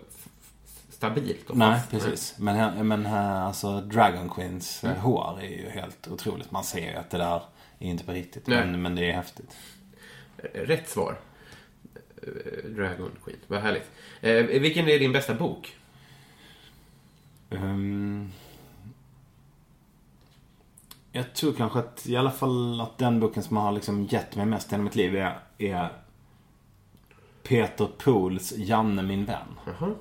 [0.94, 1.90] stabilt och Nej, fast.
[1.90, 2.34] precis.
[2.38, 4.96] Men, men alltså Dragon Queens mm.
[4.96, 6.50] hår är ju helt otroligt.
[6.50, 7.42] Man ser ju att det där
[7.78, 8.46] är inte på riktigt.
[8.46, 8.66] Nej.
[8.66, 9.56] Men, men det är häftigt.
[10.54, 11.16] Rätt svar.
[12.22, 13.38] Eh, Dragon Queen.
[13.46, 13.90] Vad härligt.
[14.20, 15.76] Eh, vilken är din bästa bok?
[17.50, 18.32] Ehm,
[21.12, 24.46] jag tror kanske att i alla fall att den boken som har liksom gett mig
[24.46, 25.88] mest genom mitt liv är, är
[27.42, 29.58] Peter Pools Janne min vän.
[29.66, 29.86] Jaha.
[29.86, 29.94] Ehm,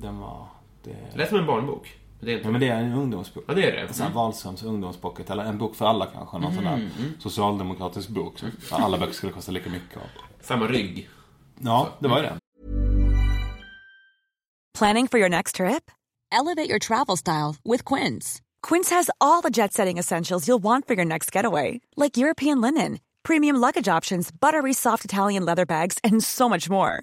[0.00, 0.46] den var...
[0.82, 0.96] Det...
[1.12, 1.96] Det lät som en barnbok.
[2.18, 2.48] Men det är inte.
[2.48, 3.44] Ja, men det är en ungdomsbok.
[3.48, 3.94] Ja, det är det.
[3.94, 4.16] Sån här Mm.
[4.16, 5.30] Wahlströms ungdomspocket.
[5.30, 6.38] Eller en bok för alla kanske.
[6.38, 8.38] Någon sån där socialdemokratisk bok.
[8.68, 9.98] Så alla böcker skulle kosta lika mycket.
[10.40, 11.08] Samma rygg.
[11.58, 12.38] Ja, det var ju det.
[14.78, 15.90] Planning for your next trip?
[16.32, 18.40] Elevate your travel style with Quince.
[18.68, 22.60] Quince has all the jet setting essentials you'll want for your next getaway, like European
[22.60, 27.02] linen, premium luggage options, buttery soft Italian leather bags, and so much more.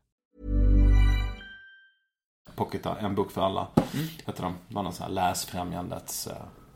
[2.55, 3.67] Pocketar, en bok för alla.
[4.25, 4.53] Heter de.
[4.67, 6.27] Det var någon sån här läsfrämjandets...
[6.27, 6.33] eh,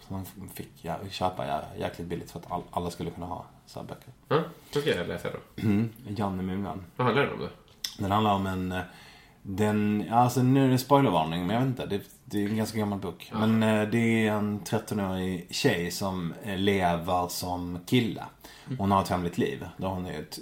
[0.07, 3.88] Som man fick köpa jäkligt billigt för att all, alla skulle kunna ha så här
[3.88, 4.13] böcker.
[4.27, 4.41] Ja,
[4.73, 5.61] då ska jag läsa då.
[6.07, 6.85] Janne min vän.
[6.95, 7.47] Vad handlar det om då?
[7.97, 8.79] Den handlar om en...
[9.47, 11.86] Den, alltså nu är det spoilervarning, men jag vet inte.
[11.86, 13.31] Det, det är en ganska gammal bok.
[13.34, 18.23] Men eh, det är en 13-årig tjej som eh, lever som kille.
[18.77, 19.67] Hon har ett hemligt liv.
[19.77, 20.39] Där hon är ett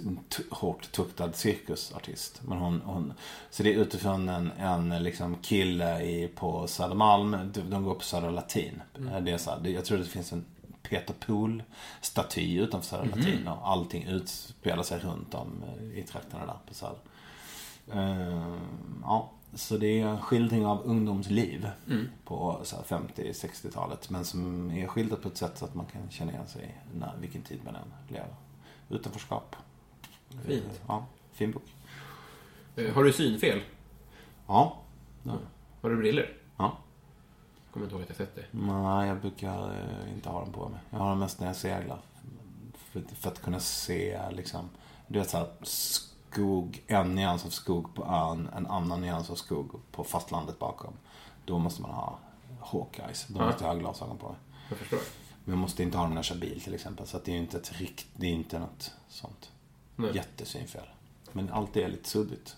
[0.50, 2.40] hårt tuktad cirkusartist.
[2.44, 3.12] Men hon, hon,
[3.50, 7.36] så det är utifrån en, en liksom kille i, på Södermalm.
[7.70, 8.82] De, går på Södra Latin.
[8.98, 10.44] Eh, Det är så här, det, jag tror det finns en
[10.82, 13.48] Peter Pool-staty utanför Södra Latin.
[13.48, 15.64] Och allting utspelar sig runt om
[15.94, 16.98] i trakterna där på Söder.
[17.92, 18.56] Eh,
[19.02, 21.68] ja, så det är en skildring av ungdomsliv
[22.24, 24.10] på så här 50-60-talet.
[24.10, 27.16] Men som är skildrat på ett sätt så att man kan känna igen sig när,
[27.20, 28.34] vilken tid man än lever.
[28.88, 29.56] Utanförskap.
[30.46, 30.64] Fint.
[30.64, 31.62] Eh, Ja, fin bok.
[32.76, 33.62] Eh, Har du synfel?
[34.46, 34.76] Ja.
[35.22, 35.32] ja.
[35.82, 36.36] Har du briller?
[36.56, 36.78] ja.
[37.70, 38.44] Kommer inte ihåg att jag sett det.
[38.50, 40.80] Nej, jag brukar eh, inte ha dem på mig.
[40.90, 41.98] Jag har dem mest när jag seglar.
[42.74, 44.68] För, för att kunna se liksom,
[45.06, 45.46] du vet såhär
[46.34, 50.92] skog, en nyans av skog på ön, en annan nyans av skog på fastlandet bakom.
[51.44, 52.18] Då måste man ha
[52.60, 53.26] Hawkeyes.
[53.28, 54.36] Då måste jag ha glasögon på mig.
[54.68, 54.98] Jag förstår.
[55.44, 57.06] Men jag måste inte ha dem när jag kör bil till exempel.
[57.06, 59.50] Så det är ju inte ett rikt, det är inte något sånt
[59.96, 60.10] Nej.
[60.14, 60.88] jättesynfel.
[61.32, 62.56] Men allt är lite suddigt.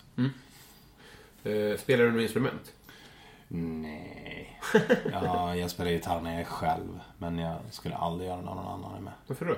[1.43, 2.73] Eh, spelar du något instrument?
[3.47, 4.59] Nej.
[5.11, 6.99] Ja, jag spelar gitarr när jag är själv.
[7.17, 9.13] Men jag skulle aldrig göra det när någon annan är med.
[9.27, 9.55] Varför då?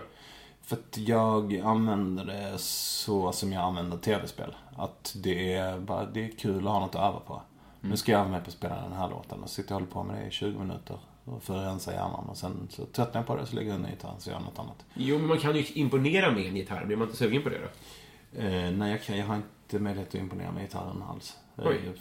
[0.69, 4.55] För att jag använder det så som jag använder tv-spel.
[4.75, 7.41] Att det är, bara, det är kul att ha något att öva på.
[7.81, 9.91] Nu ska jag öva mig på att spela den här låten och sitter och håller
[9.91, 10.99] på med det i 20 minuter.
[11.41, 12.25] För att rensa hjärnan.
[12.29, 14.43] Och sen så tröttnar jag på det så lägger jag undan gitarren så gör jag
[14.43, 14.85] något annat.
[14.93, 16.85] Jo, men man kan ju imponera med en gitarr.
[16.85, 18.41] Blir man inte sugen på det då?
[18.41, 21.37] Eh, nej, jag, kan, jag har inte möjlighet att imponera med gitarren alls.
[21.57, 21.79] Eh, Oj.
[21.85, 21.93] jag,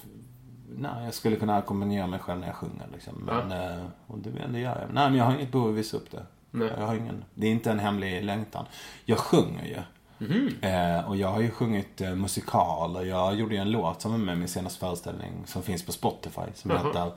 [0.79, 2.89] nej, jag skulle kunna ackompanjera mig själv när jag sjunger.
[2.93, 3.15] Liksom.
[3.27, 4.95] Men, eh, och det, det gör jag.
[4.95, 6.27] Nej, men jag har inget behov av att visa upp det.
[6.51, 6.71] Nej.
[6.79, 8.67] Jag har ingen, det är inte en hemlig längtan.
[9.05, 9.83] Jag sjunger ju.
[10.63, 13.03] Eh, och jag har ju sjungit eh, musikaler.
[13.03, 15.93] Jag gjorde ju en låt som är med i min senaste föreställning som finns på
[15.93, 16.43] Spotify.
[16.55, 16.87] Som Jaha.
[16.87, 17.13] heter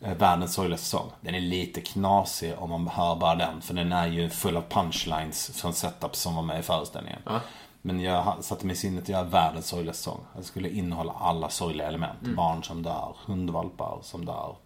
[0.00, 1.10] eh, Världens sorgligaste sång.
[1.20, 3.60] Den är lite knasig om man hör bara den.
[3.60, 7.20] För den är ju full av punchlines från setup som var med i föreställningen.
[7.24, 7.40] Ja.
[7.82, 10.20] Men jag satte mig i sinnet att göra världens sorgligaste sång.
[10.36, 12.20] Det skulle innehålla alla sorgliga element.
[12.20, 14.56] Barn som dör, hundvalpar som dör.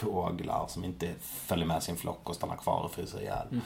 [0.00, 3.60] Fåglar som inte följer med sin flock och stannar kvar och fryser ihjäl.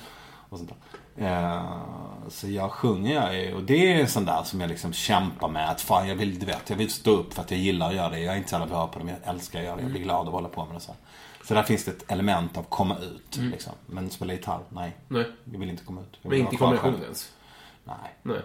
[0.49, 0.73] Och sånt.
[1.17, 1.83] Eh,
[2.29, 5.71] så jag sjunger jag och det är en sån där som jag liksom kämpar med.
[5.71, 7.95] Att fan jag vill, du vet, jag vill stå upp för att jag gillar att
[7.95, 8.19] göra det.
[8.19, 9.83] Jag är inte så jävla bra på det men jag älskar att göra det.
[9.83, 10.81] Jag blir glad av att hålla på med det.
[10.81, 10.93] Så,
[11.45, 13.37] så där finns det ett element av komma ut.
[13.37, 13.73] Liksom.
[13.87, 14.97] Men spela gitarr, nej.
[15.09, 15.27] Nej.
[15.53, 16.19] Jag vill inte komma ut.
[16.23, 17.33] Men inte i kombination ens?
[17.85, 17.97] Nej.
[18.23, 18.41] Nej.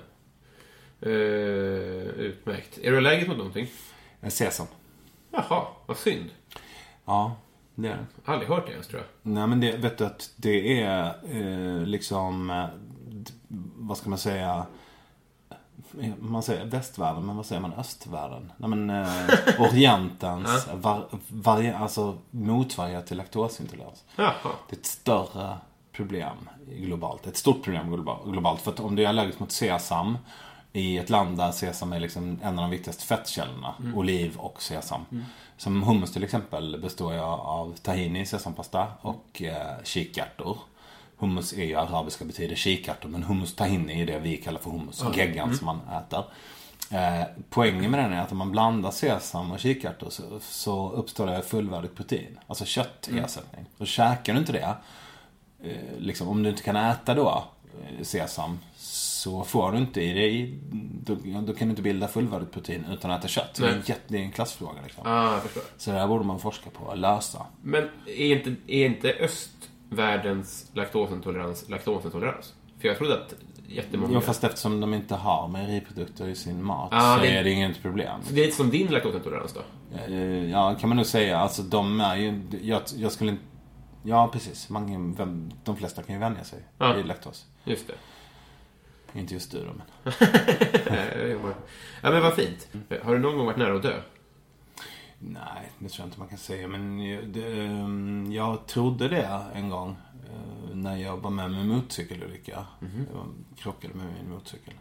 [1.02, 1.10] Eh,
[2.10, 2.78] utmärkt.
[2.78, 3.68] Är du allergisk mot någonting?
[4.22, 4.68] Eh, Sesam.
[5.32, 6.30] Jaha, vad synd.
[7.06, 7.36] Ja,
[7.82, 8.32] det är det.
[8.32, 9.32] Aldrig hört det ens tror jag.
[9.34, 12.66] Nej men det, vet du att det är eh, liksom, eh,
[13.78, 14.66] vad ska man säga?
[16.20, 18.52] Man säger västvärlden, men vad säger man östvärlden?
[18.58, 24.04] Nej men eh, Orientens var, varje, alltså motsvarighet till laktosintolerans.
[24.16, 24.34] Jaha.
[24.70, 25.58] Det är ett större
[25.92, 27.28] problem globalt.
[27.28, 28.62] Ett stort problem globa- globalt.
[28.62, 30.18] För att om du är allergisk mot sesam
[30.74, 33.74] I ett land där sesam är liksom en av de viktigaste fettkällorna.
[33.96, 35.02] Oliv och sesam.
[35.60, 40.58] Som hummus till exempel består ju av tahini, sesampasta och eh, kikärtor.
[41.18, 45.04] Hummus är ju arabiska betyder kikärtor men hummus tahini är det vi kallar för hummus.
[45.16, 46.24] Geggan som man äter.
[46.92, 51.28] Eh, poängen med den är att om man blandar sesam och kikärtor så, så uppstår
[51.28, 52.40] det fullvärdigt protein.
[52.48, 53.66] Alltså köttersättning.
[53.78, 54.76] Och käkar du inte det,
[55.64, 57.44] eh, liksom, om du inte kan äta då
[57.82, 58.60] eh, sesam
[59.20, 60.60] så får du inte i dig,
[61.04, 63.50] då, då kan du inte bilda fullvärdigt protein utan att äta kött.
[63.54, 65.04] Så det är, en, jätte, det är en klassfråga liksom.
[65.08, 65.64] Ah, jag förstår.
[65.78, 67.46] Så det här borde man forska på och lösa.
[67.62, 69.14] Men är inte, är inte
[69.90, 72.54] östvärldens laktosintolerans laktosintolerans?
[72.80, 73.34] För jag trodde att
[73.68, 74.14] jättemånga...
[74.14, 77.50] Ja, fast eftersom de inte har mejeriprodukter i sin mat Ah, så det- är det
[77.52, 78.22] inget problem.
[78.24, 79.62] Så det är lite som din laktosintolerans då?
[80.14, 81.38] Eh, Ja, kan man nog säga.
[81.40, 83.44] Alltså de är ju, jag, jag skulle inte,
[84.04, 84.70] ja precis.
[84.70, 86.98] Man, de flesta kan ju vänja sig Ja.
[86.98, 87.46] i laktos.
[87.64, 87.94] Just det.
[89.14, 90.14] Inte just du då, men.
[92.02, 92.68] Ja, men vad fint.
[93.04, 94.02] Har du någon gång varit nära att dö?
[95.20, 96.68] Nej, det tror jag inte man kan säga.
[96.68, 99.90] Men jag- det, ehm, jag trodde det en gång.
[100.30, 102.66] eh, När jag var med med en motorcykelolycka.
[103.14, 103.26] Jag
[103.58, 104.74] krockade med min motorcykel.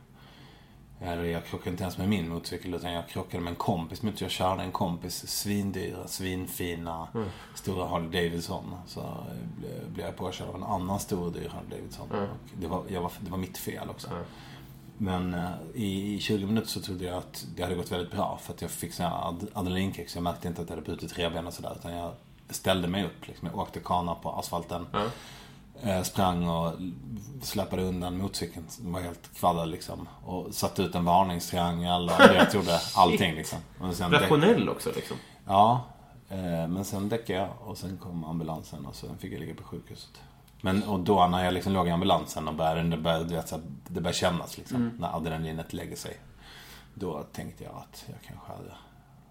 [1.00, 4.02] Eller jag krockade inte ens med min motorcykel utan jag krockade med en kompis.
[4.02, 7.08] Men jag körde en kompis svindyra, svinfina,
[7.54, 8.74] stora Harley Davidson.
[8.86, 12.08] Så eh, blev- jag påkörd av en annan stor dyr Harley Davidson.
[12.10, 12.16] Och
[12.60, 14.08] det, var, var, det var mitt fel också.
[14.98, 18.38] Men eh, i 20 minuter så trodde jag att det hade gått väldigt bra.
[18.42, 20.08] För att jag fick här ad- adrenalinkick.
[20.08, 21.72] Så jag märkte inte att jag hade brutit revben och sådär.
[21.78, 22.12] Utan jag
[22.50, 23.26] ställde mig upp.
[23.26, 23.48] Liksom.
[23.48, 24.86] Jag åkte kana på asfalten.
[25.82, 26.72] Eh, sprang och
[27.42, 28.66] släpade undan motorcykeln.
[28.78, 30.08] Den var helt kvaddad liksom.
[30.24, 32.02] Och satte ut en varningstriangel.
[32.08, 33.58] Och jag gjorde allting liksom.
[33.94, 35.16] Sen Rationell också liksom.
[35.46, 35.84] Ja.
[36.28, 39.62] Eh, men sen däckade jag och sen kom ambulansen och sen fick jag ligga på
[39.64, 40.20] sjukhuset.
[40.60, 43.54] Men och då när jag liksom låg i ambulansen och började, det började, vet, så
[43.54, 44.90] här, det började kännas liksom.
[44.98, 46.16] När adrenalinet lägger sig.
[46.94, 48.72] Då tänkte jag att jag kanske hade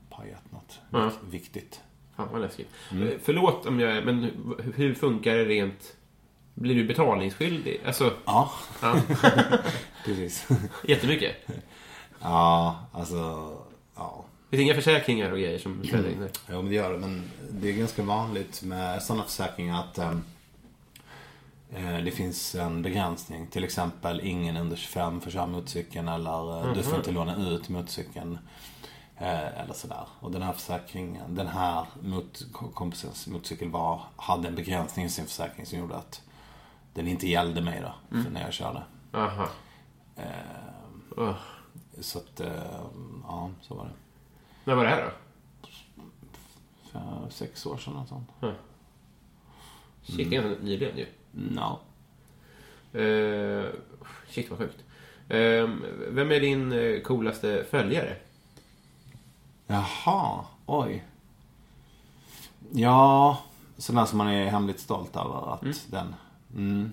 [0.09, 1.11] pajat något Ja.
[1.29, 1.81] viktigt.
[2.15, 2.69] Fan vad läskigt.
[2.91, 4.05] Eh, Förlåt om jag...
[4.05, 4.23] Men
[4.75, 5.93] hur funkar det rent...
[6.59, 7.81] Blir du betalningsskyldig?
[7.85, 8.51] Alltså, Ja,
[8.81, 8.95] ja,
[10.05, 10.47] precis.
[10.87, 11.35] jättemycket.
[12.21, 13.51] ja, alltså,
[13.95, 14.25] ja.
[14.49, 16.27] Det finns inga försäkringar och grejer som träder in.
[16.47, 16.97] Ja, men det gör det.
[16.97, 20.23] Men det är ganska vanligt med sådana försäkringar att ehm,
[21.75, 23.47] eh, det finns en begränsning.
[23.47, 27.69] Till exempel ingen under 25 får köra motorcykeln eller eh, du får inte låna ut
[27.69, 28.39] motorcykeln.
[29.17, 30.07] Eh, eller sådär.
[30.19, 35.25] Och den här försäkringen, den här mot, kompisens motorcykel var, hade en begränsning i sin
[35.25, 36.21] försäkring som gjorde att
[36.97, 38.83] den inte gällde mig då, för när jag körde.
[39.13, 39.49] Aha.
[41.17, 41.35] Ugh.
[41.99, 42.81] Så att, eh,
[43.23, 43.91] ja, så var det.
[44.63, 45.11] När var det här då?
[46.91, 48.29] För sex år sedan något sånt.
[50.03, 51.05] Shit, det är ganska nyligen ju.
[51.31, 51.79] No.
[52.99, 53.65] Uh,
[54.29, 54.83] shit vad sjukt.
[55.29, 55.69] Eh,
[56.09, 58.15] vem är din eh, coolaste följare?
[59.67, 61.03] Jaha, oj.
[62.71, 63.37] Ja,
[63.77, 66.15] sådär som man är hemligt stolt över att den...
[66.55, 66.91] Mm.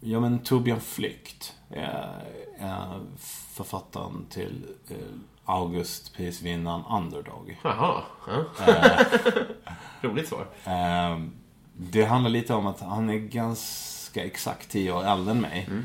[0.00, 3.00] Ja men Torbjörn Flykt är,
[3.52, 4.96] författaren till eh,
[5.44, 7.58] Augustprisvinnaren Underdog.
[7.62, 8.02] Jaha.
[8.26, 8.44] Ja.
[10.00, 10.46] Roligt svar.
[10.64, 11.20] Eh,
[11.72, 15.66] det handlar lite om att han är ganska exakt tio år äldre än mig.
[15.70, 15.84] Mm,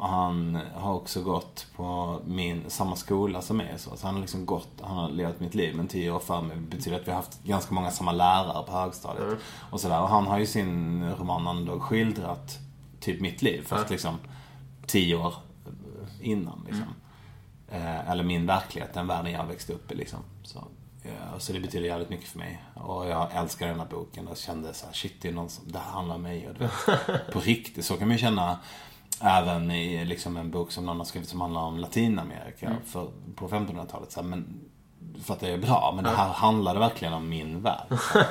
[0.00, 3.74] Han har också gått på min, samma skola som mig.
[3.76, 6.42] Så så han har liksom gått, han har levt mitt liv men tio år före
[6.42, 6.56] mig.
[6.56, 9.38] Det betyder att vi har haft ganska många samma lärare på högstadiet.
[9.70, 10.00] Och sådär.
[10.00, 12.58] Och han har ju sin roman Underdog skildrat
[13.00, 13.64] typ mitt liv.
[13.66, 14.18] Fast liksom
[14.86, 15.34] tio år
[16.20, 16.94] innan liksom.
[17.68, 20.18] Eh, eller min verklighet, den världen jag växte upp i liksom.
[20.42, 20.64] Så,
[21.02, 22.62] ja, så det betyder jävligt mycket för mig.
[22.74, 25.72] Och jag älskar den här boken och kände så här, shit det är någon som,
[25.72, 26.48] det här handlar om mig.
[26.48, 26.72] Och du vet,
[27.32, 28.58] på riktigt, så kan man ju känna
[29.22, 33.48] även i liksom en bok som någon har skrivit som handlar om Latinamerika för, på
[33.48, 34.12] 1500-talet.
[34.12, 34.60] Så här, men,
[35.24, 37.86] för att det är bra, men det här handlade verkligen om min värld.
[37.88, 38.22] Så,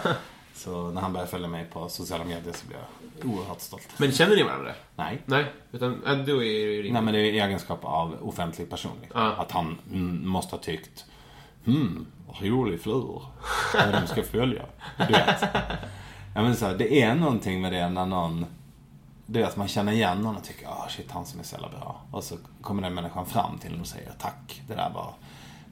[0.53, 3.87] så när han började följa mig på sociala medier så blev jag oerhört stolt.
[3.97, 4.71] Men känner ni varandra?
[4.95, 5.21] Nej.
[5.25, 6.93] Nej, utan äh, då är rimligt.
[6.93, 8.91] Nej men det är i egenskap av offentlig person.
[9.01, 9.21] Liksom.
[9.21, 9.31] Ja.
[9.31, 11.05] Att han mm, måste ha tyckt
[11.65, 12.05] Hmm,
[12.41, 13.21] rolig flur.
[13.73, 14.65] Vad de ska följa.
[14.97, 15.43] Du vet.
[16.37, 18.45] Ja, men så det är någonting med det när någon
[19.25, 21.69] du vet, man känner igen någon och tycker ah shit, han som är så jävla
[21.69, 22.01] bra.
[22.11, 25.13] Och så kommer den människan fram till en och säger tack, det där var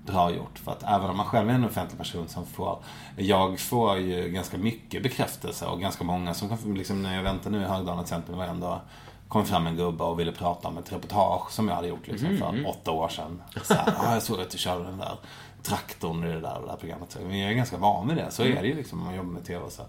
[0.05, 0.59] bra gjort.
[0.59, 2.79] För att även om man själv är en offentlig person som får,
[3.17, 7.61] jag får ju ganska mycket bekräftelse och ganska många som liksom när jag väntar nu
[7.61, 8.81] i Högdalen till exempel var ändå
[9.27, 12.37] kom fram en gubbe och ville prata om ett reportage som jag hade gjort liksom
[12.37, 13.41] för åtta år sedan.
[13.63, 15.17] Så här, ah, jag såg att du körde den där
[15.63, 17.17] traktorn i det där, det där programmet.
[17.27, 18.31] Men jag är ganska van vid det.
[18.31, 19.83] Så är det ju liksom om man jobbar med TV och så.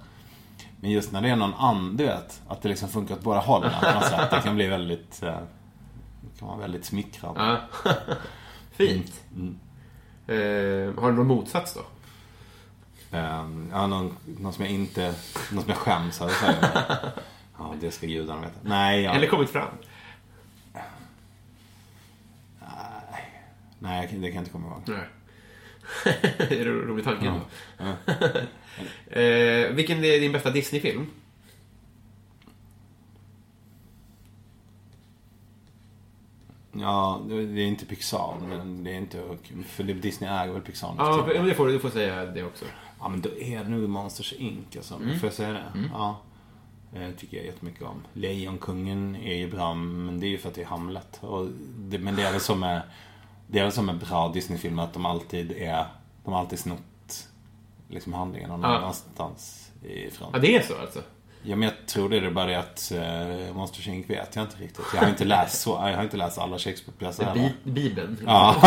[0.84, 3.40] Men just när det är någon annan, du vet, att det liksom funkar åt båda
[3.40, 3.72] hållen
[4.02, 4.30] sätt.
[4.30, 5.38] Det kan bli väldigt, eh,
[6.38, 7.60] kan vara väldigt smickrande.
[7.84, 7.90] Ja.
[8.70, 9.24] Fint.
[9.34, 9.58] Mm.
[10.26, 11.80] Eh, har du någon motsats då?
[13.16, 15.14] Ehm, ja, någon, någon som jag inte,
[15.52, 16.34] någon som jag skäms över
[17.58, 18.58] Ja, det ska gudarna veta.
[18.62, 19.68] Nej, jag, Eller kommit fram?
[23.78, 24.82] nej, det kan jag inte komma ihåg.
[24.86, 25.08] Nej.
[26.38, 27.40] det är en rolig tanke ändå.
[29.20, 31.06] eh, vilken är din bästa Disney-film?
[36.72, 39.22] Ja, det det är inte Pixar, men det är inte...
[39.66, 42.42] För det- Disney äger väl Pixar Ja, men det får du du får säga det
[42.44, 42.64] också.
[43.00, 44.76] Ja, men då är det nog Monsters Inc.
[44.76, 44.94] Alltså.
[44.94, 45.18] Mm.
[45.18, 45.64] Får jag säga det?
[45.92, 46.20] Ja.
[46.92, 48.02] Det tycker jag jättemycket om.
[48.12, 51.18] Lejonkungen är ju bra, men det är ju för att det är Hamlet.
[51.20, 52.82] Och det, men det är väl som med,
[53.54, 55.84] det är väl som med bra Disney-filmer att de alltid är,
[56.24, 57.26] de har alltid snott
[57.88, 58.66] liksom handlingen någon Ja.
[58.78, 60.30] annanstans ifrån.
[60.32, 61.02] Ja, det är så alltså?
[61.42, 64.10] Ja, men jag tror det är bara det att uh, Monsters Inc.
[64.10, 64.84] vet jag inte riktigt.
[64.94, 67.34] Jag har inte läst så, jag har inte läst alla Shakespeare-pjäser.
[67.34, 68.18] Bi- Bibeln?
[68.26, 68.56] Ja.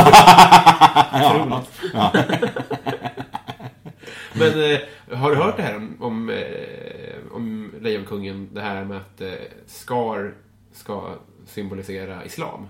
[1.14, 1.62] ja.
[1.94, 2.12] ja.
[4.34, 4.80] Men eh,
[5.18, 6.36] har du hört det här om, om, eh,
[7.32, 8.50] om Lejonkungen?
[8.54, 9.32] Det här med att eh,
[9.68, 10.34] Scar
[10.74, 11.14] ska
[11.46, 12.68] symbolisera islam.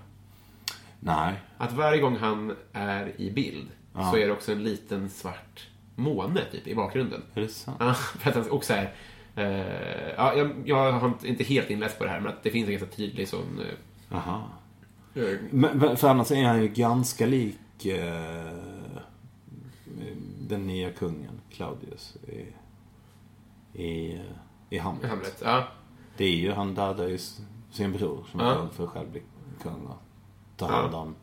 [1.00, 1.34] Nej.
[1.58, 3.68] Att varje gång han är i bild
[4.10, 7.22] så är det också en liten svart måne typ i bakgrunden.
[7.34, 7.76] Är det sant?
[7.80, 8.92] Ja, för att han, och så här,
[9.36, 12.66] eh, ja, jag, jag har inte- helt inläst på det här, men att det finns
[12.68, 13.60] en ganska tydlig sån...
[14.10, 14.48] Eh, Aha.
[15.14, 18.58] eh, Men, för annars är han ju ganska lik eh,
[20.48, 22.46] den nya kungen, Claudius, i,
[23.82, 24.20] i,
[24.70, 25.10] i Hamlet.
[25.10, 25.42] Hamlet.
[25.44, 25.68] Ja.
[26.16, 27.18] Det är ju, han dödar ju
[27.70, 28.68] sin bror som Ja.
[28.72, 29.22] för själv bli
[29.62, 30.02] kung och
[30.58, 31.14] ta hand om.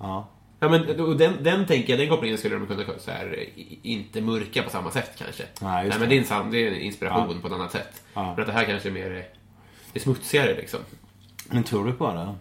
[0.00, 0.28] Ja.
[0.60, 3.44] Ja, men och den, den tänker jag, den kopplingen skulle de kunna så här,
[3.82, 5.44] inte mörka på samma sätt kanske.
[5.60, 6.30] Nej, just men det.
[6.30, 7.40] är en, det är en inspiration Ja.
[7.40, 8.02] på ett annat sätt.
[8.14, 8.22] Ja.
[8.22, 9.10] Men att det här kanske är mer
[9.92, 10.80] det är smutsigare liksom.
[11.50, 12.34] Men tror du på det?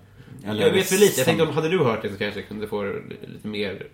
[0.49, 1.19] Eller jag vet för lite.
[1.19, 2.83] Jag tänkte om hade du hört det så kanske jag kunde få
[3.27, 3.87] lite mer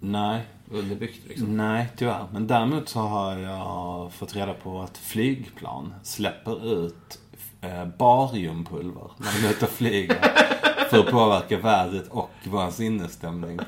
[0.00, 0.40] Nej.
[0.70, 1.28] underbyggt.
[1.28, 1.56] Liksom.
[1.56, 2.26] Nej, tyvärr.
[2.32, 7.18] Men däremot så har jag fått reda på att flygplan släpper ut
[7.60, 10.18] eh, bariumpulver när de är ute och flyger.
[10.88, 13.58] för att påverka vädret och vår sinnesstämning.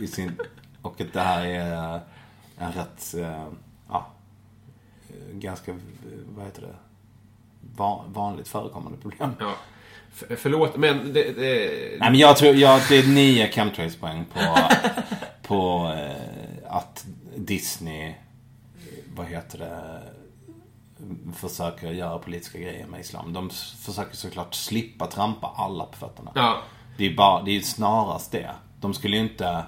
[0.00, 0.32] I sin,
[0.82, 2.00] och att det här är
[2.58, 3.44] en rätt, eh,
[3.88, 4.06] ja,
[5.08, 5.76] eh, ganska, eh,
[6.36, 6.74] vad heter det,
[7.76, 9.30] van, vanligt förekommande problem.
[9.40, 9.54] Ja.
[10.14, 11.68] F- förlåt, men det, det,
[12.00, 14.40] Nej men jag tror, jag, det är nio chemtrails-poäng på,
[15.42, 17.06] på eh, att
[17.36, 18.14] Disney, eh,
[19.16, 20.02] vad heter det,
[21.34, 23.32] försöker göra politiska grejer med islam.
[23.32, 23.50] De
[23.84, 26.32] försöker såklart slippa trampa alla på fötterna.
[26.34, 26.62] ja.
[26.98, 28.50] Det är bara, det är snarast det.
[28.80, 29.64] De skulle ju inte...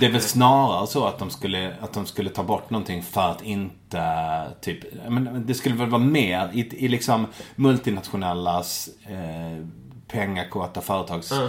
[0.00, 3.30] Det är väl snarare så att de skulle, att de skulle ta bort någonting för
[3.30, 7.26] att inte, typ, men det skulle väl vara mer i, i liksom
[7.56, 9.66] multinationellas eh,
[10.08, 11.48] pengakåta företags eh,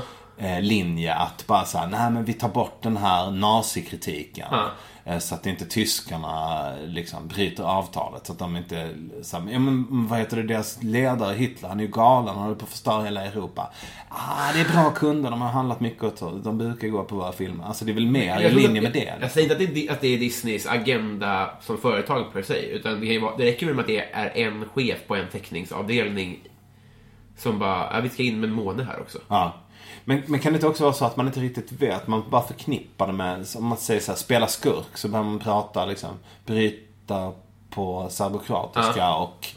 [0.61, 4.47] linje att bara säga nej men vi tar bort den här nazikritiken.
[5.05, 8.25] Eh, Så att inte tyskarna liksom bryter avtalet.
[8.25, 8.89] Så att de inte,
[9.21, 12.43] så här, ja, men vad heter det, deras ledare Hitler, han är ju galen, han
[12.43, 13.69] håller på att förstöra hela Europa.
[14.09, 16.43] Ah, det är bra kunder, de har handlat mycket åt oss.
[16.43, 17.65] De brukar gå på våra filmer.
[17.65, 19.13] Alltså det är väl mer i linje att- med det.
[19.21, 22.65] Jag säger inte att det, är, att det är Disneys agenda som företag per se.
[22.69, 26.39] Utan det, vara, det räcker väl med att det är en chef på en teckningsavdelning
[27.37, 29.17] som bara, ja, vi ska in med en måne här också.
[29.27, 29.53] Ja.
[30.05, 32.07] Men, men kan det inte också vara så att man inte riktigt vet?
[32.07, 34.97] Man bara förknippar det med, om man säger så här, spela skurk.
[34.97, 36.09] Så börjar man prata liksom,
[36.45, 37.31] bryta
[37.69, 39.47] på serbokroatiska och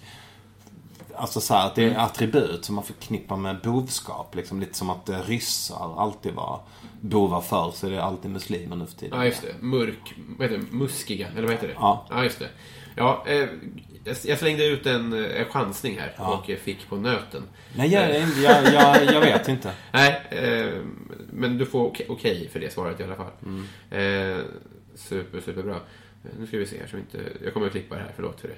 [1.17, 4.35] Alltså så här, att det är attribut som man förknippar med bovskap.
[4.35, 6.61] Liksom lite som att eh, ryssar alltid var
[7.01, 9.19] bovar förr, så är det alltid muslimer nu för tiden.
[9.19, 9.55] Ja, just det.
[9.61, 10.77] Mörk, vad heter det?
[10.77, 11.75] Muskiga, eller vad heter det?
[11.75, 12.07] Ja.
[12.11, 12.49] Ja, just det.
[12.95, 13.49] Ja, eh,
[14.05, 17.43] jag- slängde ut en, eh, en chansning här och eh, fick på nöten.
[17.77, 18.11] Nej, jag,
[18.43, 19.71] jag, jag, jag vet inte.
[19.93, 20.73] Nej, eh,
[21.33, 23.31] men du får okej okej för det svaret i alla fall.
[23.47, 23.65] Mm.
[23.91, 24.45] Eh,
[24.95, 25.75] super, superbra.
[25.75, 27.19] Eh, Nu ska vi se här så inte...
[27.45, 28.55] Jag kommer att klippa det här, förlåt för det.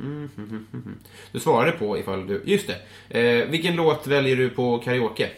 [0.00, 0.98] Mm, mm, mm, mm.
[1.32, 2.42] Du svarade på ifall du...
[2.44, 2.70] Just
[3.08, 3.20] det.
[3.20, 5.30] Eh, vilken låt väljer du på karaoke?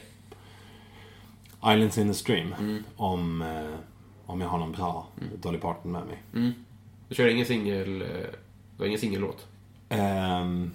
[1.66, 2.54] Islands in the Stream.
[2.58, 2.84] Mm.
[2.96, 3.74] Om, eh,
[4.26, 5.08] om jag har någon bra
[5.42, 6.52] Dolly Parton med mig.
[7.08, 8.02] Du kör ingen singel...
[8.02, 8.08] eh,
[8.76, 9.46] Du har ingen singellåt?
[9.88, 10.70] Ehm,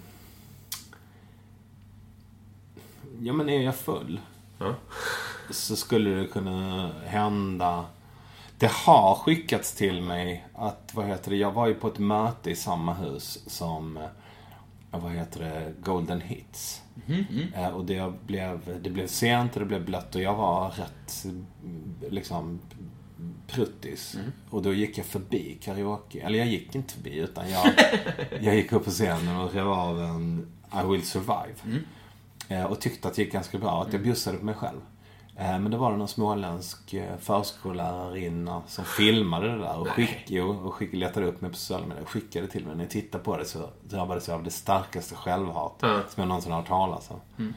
[3.20, 4.20] ja men är jag full
[4.58, 4.74] Ja.
[5.50, 7.84] så skulle det kunna hända.
[8.58, 12.50] Det har skickats till mig att, vad heter det, jag var ju på ett möte
[12.50, 13.98] i samma hus som,
[14.90, 16.82] vad heter det, Golden Hits.
[17.54, 21.24] Eh, Och det blev, det blev sent och det blev blött och jag var rätt,
[21.24, 22.60] mm, liksom,
[23.46, 24.16] pruttis.
[24.50, 26.20] Och då gick jag förbi karaoke.
[26.20, 27.66] Eller jag gick inte förbi utan jag,
[28.40, 30.46] jag gick upp på scenen och rev av en
[30.84, 31.80] I will survive.
[32.48, 34.80] Eh, och tyckte att det gick ganska bra, att jag bjussade på mig själv.
[35.36, 40.18] Eh, men då var det någon småländsk eh, förskollärarinna som filmade det där och, skick,
[40.26, 42.76] jo, och skick, letade upp mig på sociala medier och skickade till mig.
[42.76, 45.88] När jag tittade på det så drabbades jag av det starkaste självhat Ja.
[46.08, 47.52] som jag någonsin har hört talas om.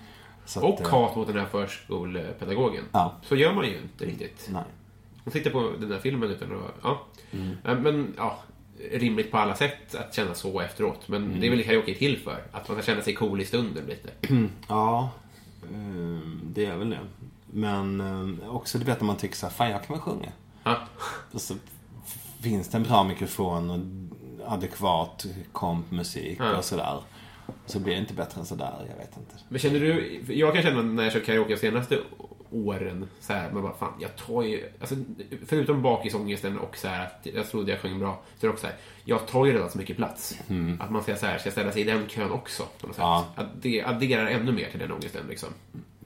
[0.45, 2.83] Så att, Och eh, hat mot den här förskolepedagogen.
[2.91, 3.13] Ja.
[3.23, 4.47] Så gör man ju inte riktigt.
[4.51, 4.63] Nej.
[5.23, 6.71] Man tittar på den där filmen utan att...
[6.83, 7.01] Ja.
[7.31, 7.51] Mm.
[7.65, 8.39] Eh, Men, ja.
[8.91, 11.07] Rimligt på alla sätt att känna så efteråt.
[11.07, 11.39] Men Mm.
[11.39, 12.43] det är väl karaoke till för.
[12.51, 14.09] Att man ska känna sig cool i stunden lite.
[14.67, 15.09] Ja,
[15.63, 16.99] eh, det är väl det.
[17.51, 18.01] Men
[18.41, 20.31] eh, också det vet när man tycker så här, fan jag kan väl sjunga.
[20.63, 20.77] Ja.
[21.31, 21.53] Och så
[22.41, 23.79] finns det en bra mikrofon och
[24.53, 26.57] adekvat kompmusik Ja.
[26.57, 26.99] och sådär.
[27.65, 29.35] Så blir det inte bättre än sådär, jag vet inte.
[29.49, 30.21] Men känner du...
[30.27, 31.97] Jag kan känna när jag kör karaoke senaste
[32.53, 34.69] åren så här, man bara fan, jag tar ju...
[34.79, 34.95] Alltså,
[35.45, 38.61] förutom bakisångesten och så här att jag trodde jag sjöng bra, så är det också
[38.61, 38.75] så här,
[39.05, 40.39] jag tar ju redan så mycket plats.
[40.79, 42.63] Att man ska, så här, ska ställa sig i den kön också.
[42.81, 43.03] På något sätt.
[43.03, 43.25] Ja.
[43.35, 45.27] Att det adderar ännu mer till den ångesten.
[45.29, 45.49] Liksom.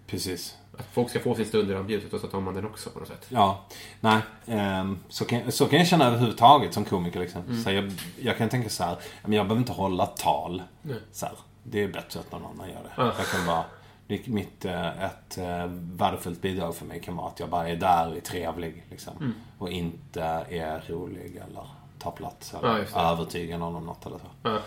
[0.08, 0.56] Precis.
[0.78, 3.00] Att folk ska få sin stund i rampljuset och så tar man den också på
[3.00, 3.26] något sätt.
[3.30, 3.66] Ja,
[4.00, 4.22] nej.
[4.46, 7.20] ehm, så, kan, så kan jag känna överhuvudtaget som komiker.
[7.20, 7.42] Liksom.
[7.42, 7.64] Mm.
[7.64, 10.64] Så jag, jag kan tänka så här, jag behöver inte hålla tal.
[11.12, 12.92] Så här, det är bättre att någon annan gör det.
[12.98, 13.14] Ja.
[13.18, 13.66] Jag kan bara,
[14.08, 17.76] det- mitt, eh, ett eh, värdefullt bidrag för mig kan vara att jag bara är
[17.76, 18.84] där och är trevlig.
[18.90, 19.34] Liksom, Mm.
[19.58, 21.68] Och inte är rolig eller
[22.00, 24.26] tar plats eller Ja, någon om något eller så.
[24.44, 24.60] Ja.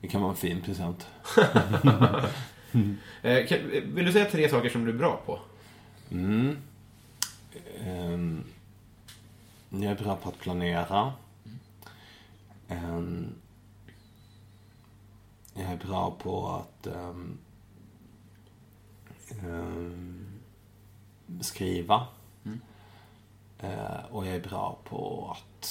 [0.00, 1.06] Det kan vara en fin present.
[3.22, 5.38] Eh, kan, vill du säga tre saker som du är bra på?
[7.84, 8.44] Ehm,
[9.70, 11.12] jag är bra på att planera.
[12.68, 13.26] Ehm,
[15.54, 17.38] jag är bra på att ehm,
[21.40, 22.06] skriva.
[23.58, 25.68] Eh, och jag är bra på att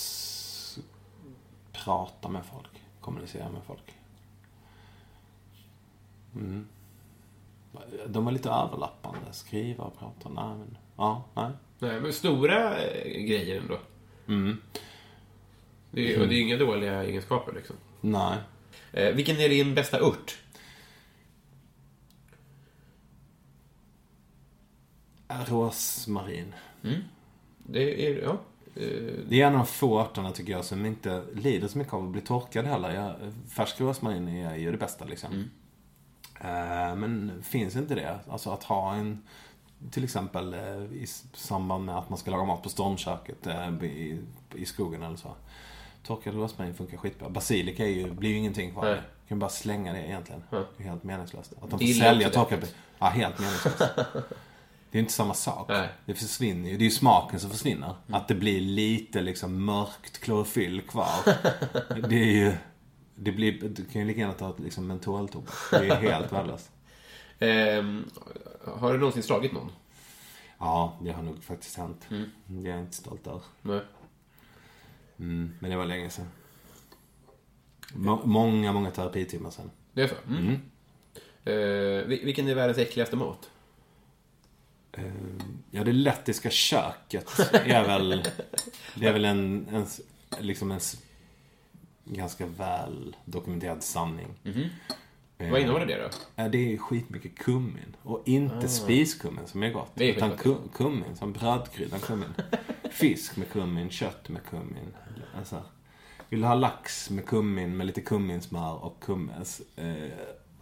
[1.71, 2.83] prata med folk.
[3.01, 3.93] Kommunicera med folk.
[6.35, 6.67] Mm.
[8.07, 9.33] De är lite överlappande.
[9.33, 10.29] Skriva och prata.
[10.29, 10.77] Nej, men...
[10.97, 11.51] Ja, nej.
[11.79, 13.77] Nej, men stora eh, grejer ändå.
[14.27, 14.61] Mm.
[15.91, 17.75] Det är, och det är inga dåliga egenskaper liksom.
[18.01, 18.37] Nej.
[18.91, 20.37] Eh, vilken är din bästa ört?
[25.47, 26.53] Rosmarin.
[27.67, 28.37] Det är, ja.
[28.81, 32.03] Eh, Det är en av få örterna tycker jag som inte lider så mycket av
[32.03, 32.91] att bli torkad heller.
[32.95, 33.15] Jag,
[33.49, 35.49] färsk rosmarin är ju det bästa liksom.
[36.41, 39.23] Eh, men finns inte det, alltså att ha en
[39.91, 43.47] till exempel eh, i samband med att man ska laga mat på stormköket
[43.83, 44.19] i,
[44.55, 45.35] i skogen eller så.
[46.03, 47.29] Torkad rosmarin funkar skitbra.
[47.29, 48.85] Basilika är ju, blir ju ingenting kvar.
[48.85, 49.01] Nej.
[49.23, 50.43] Du kan bara slänga det egentligen.
[50.49, 51.53] Det är helt meningslöst.
[51.61, 52.67] Att de får sälja torkad...
[52.99, 53.81] Ja, helt meningslöst.
[54.95, 55.69] Det är inte samma sak.
[55.69, 55.89] Nej.
[56.05, 56.77] Det försvinner ju.
[56.77, 57.95] Det är ju smaken som försvinner.
[58.07, 61.09] Att det blir lite liksom mörkt klorofyll kvar.
[62.09, 62.53] det är ju...
[63.15, 65.53] Det, blir, du kan ju lika gärna ta liksom mentoltobak.
[65.71, 66.71] Det är helt värdelöst.
[67.39, 68.09] ehm,
[68.65, 69.71] har du någonsin slagit någon?
[70.57, 72.05] Ja, det har nog faktiskt hänt.
[72.47, 73.41] Det är jag inte stolt över.
[73.61, 73.81] Nej.
[75.19, 76.27] Mm, men det var länge sedan.
[77.93, 79.71] Må- många, många terapitimmar sedan.
[79.93, 80.15] Det är så?
[80.27, 80.59] Mm.
[82.07, 83.49] Vil- vilken är världens äckligaste mat?
[84.95, 85.03] Eh,
[85.71, 88.23] Ja, det lettiska köket är väl...
[88.95, 89.85] Det är väl en, en,
[90.39, 90.79] liksom en
[92.05, 94.27] ganska väl dokumenterad sanning.
[95.37, 96.09] Eh, Vad innehåller det då?
[96.35, 97.95] Ja, det är skitmycket kummin.
[98.03, 99.87] Och inte spiskummin som är gott.
[99.87, 99.91] Ah.
[99.95, 100.31] Det är utan
[100.73, 102.33] kummin, som brödkryddan kummin.
[102.91, 104.93] Fisk med kummin, kött med kummin.
[105.37, 105.63] Alltså,
[106.29, 109.61] vill du ha lax med kummin, med lite kumminsmör och kummins?
[109.75, 109.95] Eh,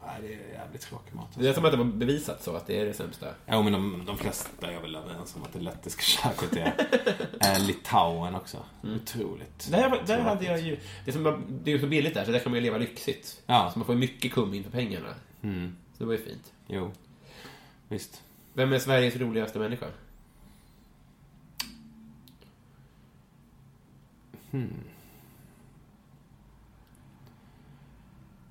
[0.05, 1.27] nej, det är jävligt tråkig mat.
[1.35, 3.27] Det är som att det var bevisat så att det är det sämsta.
[3.45, 6.73] Ja, men de, de flesta är väl överens om att det lettiska köket är,
[7.39, 8.57] är Litauen också.
[8.83, 9.71] Otroligt.
[9.71, 10.79] Där, där hade jag ju...
[11.05, 12.77] Det är, som, det är ju så billigt där, så där kan man ju leva
[12.77, 13.41] lyxigt.
[13.45, 13.69] Ja.
[13.73, 15.13] Så man får ju mycket kummin för pengarna.
[15.41, 16.53] Så det var ju fint.
[16.67, 16.91] Jo,
[17.87, 18.23] visst.
[18.53, 19.85] Vem är Sveriges roligaste människa?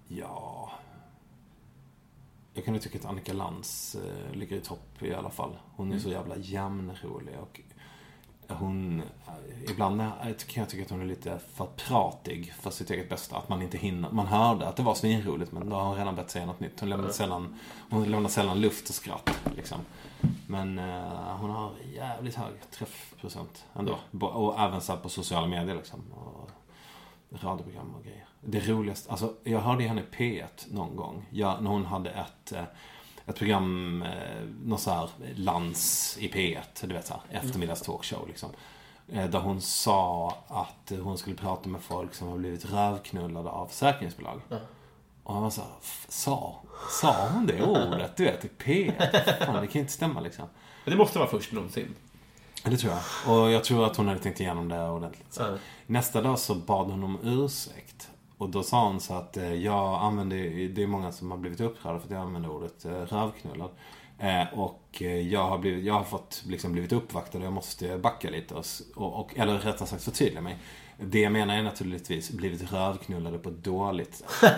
[0.08, 0.61] Ja...
[2.54, 5.56] Jag kan ju tycka att Annika Lantz eh, ligger i topp i alla fall.
[5.76, 7.60] Hon är så jävla jämnrolig och
[8.48, 9.00] hon...
[9.00, 13.08] eh, Ibland är- kan jag tycka att hon är lite för pratig för sitt eget
[13.08, 13.36] bästa.
[13.36, 14.10] Att man inte hinner.
[14.10, 16.80] Man hörde att det var svinroligt men då har hon redan börjat säga något nytt.
[16.80, 17.58] Hon lämnar sällan,
[17.90, 19.30] hon lämnar sällan luft och skratt.
[19.56, 19.78] Liksom.
[20.46, 23.98] Men eh, hon har jävligt hög träffprocent ändå.
[24.26, 26.00] Och även så på sociala medier liksom.
[26.12, 26.50] Och
[27.40, 28.24] radioprogram och grejer.
[28.40, 31.26] Det roligaste, alltså jag hörde henne i P1 någon gång.
[31.30, 32.64] Ja, när hon hade ett, eh,
[33.26, 38.50] ett program, eh, någon så här lands i P1, du vet så här, eftermiddagstalkshow liksom.
[39.12, 43.66] Eh, Där hon sa att hon skulle prata med folk som har blivit rövknullade av
[43.66, 44.40] försäkringsbolag.
[45.24, 46.56] Och han var så här, "F- sa,
[47.00, 48.16] sa hon det ordet?
[48.16, 49.46] Du vet, i P1?
[49.46, 50.44] Fan, det kan ju inte stämma liksom.
[50.84, 51.94] Men det måste vara först någonsin.
[52.64, 53.00] Ja, Det tror jag.
[53.34, 55.36] Och jag tror att hon hade tänkt igenom det ordentligt.
[55.38, 55.56] Ja.
[55.86, 58.08] Nästa dag så bad hon om ursäkt.
[58.38, 60.36] Och då sa hon så att eh, jag använde,
[60.68, 63.70] det är många som har blivit upprörda för att jag använder ordet eh, rövknullad.
[64.18, 67.98] Eh, och eh, jag har, blivit, jag har fått liksom blivit uppvaktad och jag måste
[67.98, 68.54] backa lite.
[68.54, 70.58] Och, och, eller rättare sagt förtydliga mig.
[70.96, 74.24] Det jag menar är naturligtvis blivit rövknullade på ett dåligt sätt.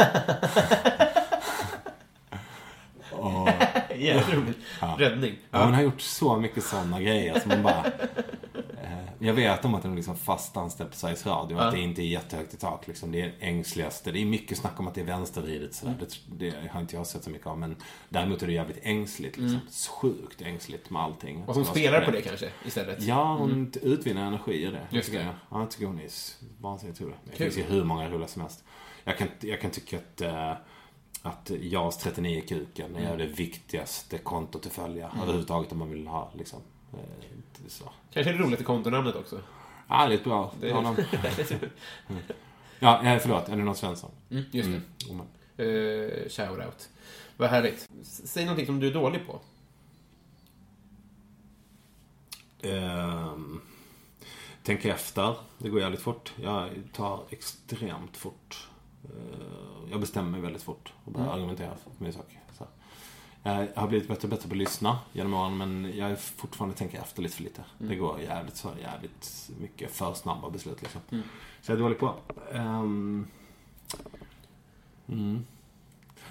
[3.11, 3.49] och,
[3.97, 4.59] Jävligt roligt.
[4.99, 5.35] Räddning.
[5.51, 5.65] Ja.
[5.65, 7.85] Hon har gjort så mycket sådana grejer som man bara...
[8.83, 11.59] Eh, jag vet om att hon är liksom fast anställd på Sveriges Radio.
[11.59, 12.87] Att det inte är jättehögt i tak.
[12.87, 13.13] Liksom.
[13.13, 14.13] Det är ängsligaste.
[14.13, 15.75] Det är mycket snack om att det är vänstervridet.
[15.75, 15.95] sådär.
[16.27, 17.59] Det, det har inte jag sett så mycket av.
[17.59, 17.77] Men
[18.09, 19.37] däremot är det jävligt ängsligt.
[19.37, 19.61] Liksom.
[20.01, 21.45] Sjukt ängsligt med allting.
[21.47, 23.03] Och hon Så spelar på det kanske istället.
[23.03, 24.87] Ja, hon utvinner energi i det.
[24.91, 25.17] Just det.
[25.17, 25.27] jag.
[25.51, 26.09] Ja, jag tycker hon är
[26.63, 27.17] vansinnigt rolig.
[27.25, 28.65] Det finns ju hur många roliga som helst.
[29.05, 30.53] Jag kan, jag kan tycka att, eh,
[31.25, 33.13] att JAS 39 kuken Mm.
[33.13, 35.11] är det viktigaste kontot att följa.
[35.23, 36.61] Överhuvudtaget om man vill ha liksom.
[36.93, 36.99] eh,
[37.69, 37.85] så.
[38.13, 39.41] Kanske är det roligt i kontonamnet också.
[39.89, 40.53] Ja, det är ett bra.
[40.61, 40.75] Det är...
[42.79, 43.49] ja, eh, förlåt.
[43.49, 44.11] Är det någon Svensson?
[44.31, 44.81] mm, just det.
[45.15, 45.27] Men.
[45.67, 46.89] Uh, Shoutout.
[47.37, 47.89] Vad härligt.
[48.03, 49.41] Säg någonting som du är dålig på.
[52.63, 53.61] Ehm,
[54.63, 55.37] tänk efter.
[55.59, 56.33] Det går jävligt fort.
[56.43, 58.69] Jag tar extremt fort.
[59.05, 62.39] Eh, jag bestämmer mig väldigt fort och börjar argumentera för min sak.
[62.59, 62.67] Så.
[63.43, 66.77] Jag har blivit bättre och bättre på att lyssna genom åren men jag är fortfarande
[66.77, 67.65] tänker efter lite för lite.
[67.79, 71.01] Det går jävligt, så jävligt mycket för snabba beslut liksom.
[71.63, 72.15] Så jag är dålig på.
[72.53, 73.27] Ehm,
[75.09, 75.47] mm.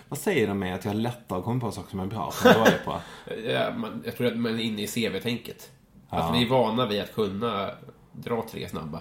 [0.10, 2.64] Vad säger de med att jag lättare kommer på saker som jag är bra än
[2.64, 3.00] dålig på?
[3.52, 5.72] Ja, man, jag tror att man är inne i CV-tänket.
[6.10, 6.18] Ja.
[6.18, 7.72] Att vi är vana vid att kunna
[8.14, 9.00] dra tre snabba.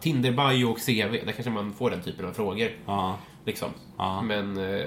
[0.00, 2.70] Tinder, bio och CV, där kanske man får den typen av frågor.
[2.86, 3.16] Ja.
[3.44, 3.68] Liksom.
[3.98, 4.22] Ja.
[4.22, 4.86] Men, eh,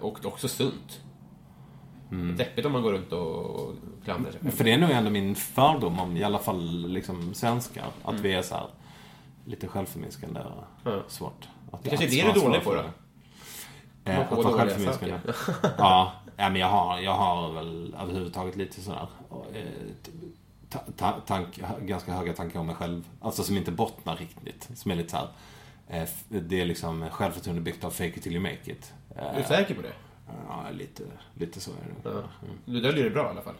[0.00, 1.00] och också sunt.
[2.10, 2.36] Mm.
[2.36, 4.50] Deppigt om man går runt och klandrar sig.
[4.50, 7.84] För det är nog ändå min fördom om i alla fall liksom svenskar.
[8.02, 8.66] Att vi är så här
[9.44, 11.02] lite självförminskande och Ja.
[11.08, 11.48] svårt.
[11.72, 12.76] Att, Det kanske är det du är dålig på för
[14.04, 14.10] då?
[14.10, 15.18] Eh, att vara självförminskande.
[15.78, 19.08] ja, ja, men jag har, jag har väl överhuvudtaget lite sådär
[19.54, 19.62] eh,
[20.68, 23.08] ta, ta, tank, ganska höga tankar om mig själv.
[23.20, 24.68] Alltså som inte bottnar riktigt.
[24.74, 25.28] Som är lite så här.
[26.02, 28.92] eh, Det är liksom självförtroende byggt av fake it till you make it.
[29.16, 29.92] Eh, Är du säker på det?
[30.48, 31.02] Ja, lite,
[31.34, 32.22] lite så är det nog.
[32.24, 32.48] Ja.
[32.64, 33.54] Du döljer det bra i alla fall.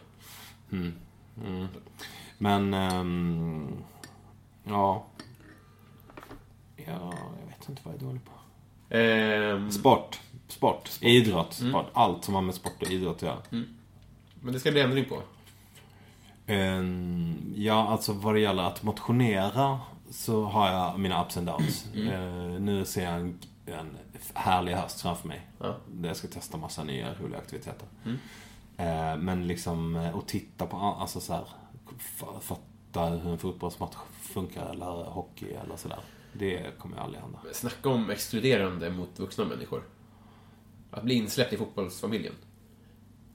[2.37, 3.71] Men, ehm,
[4.63, 5.05] ja.
[6.75, 8.31] Ja, jag vet inte vad jag är dålig på.
[8.95, 10.19] Ehm, Sport.
[10.47, 10.89] Sport.
[11.01, 11.53] Idrott.
[11.53, 11.85] Sport.
[11.93, 13.37] Allt som har med sport och idrott att göra.
[14.41, 15.21] men det ska bli ändring på.
[16.47, 19.79] Ehm, ja, alltså vad det gäller att motionera
[20.09, 21.85] så har jag mina ups and downs.
[21.95, 23.97] Eh, nu ser jag en, en
[24.33, 25.47] härlig höst framför mig.
[25.59, 25.75] Ja.
[25.91, 27.87] Där jag ska testa massa nya roliga aktiviteter.
[28.77, 31.43] Eh, men liksom eh, att titta på, alltså så här,
[32.41, 35.99] fatta hur en fotbollsmatch funkar eller hockey eller sådär.
[36.33, 37.39] Det kommer ju aldrig hända.
[37.53, 39.83] Snacka om exkluderande mot vuxna människor.
[40.91, 42.33] Att bli insläppt i fotbollsfamiljen.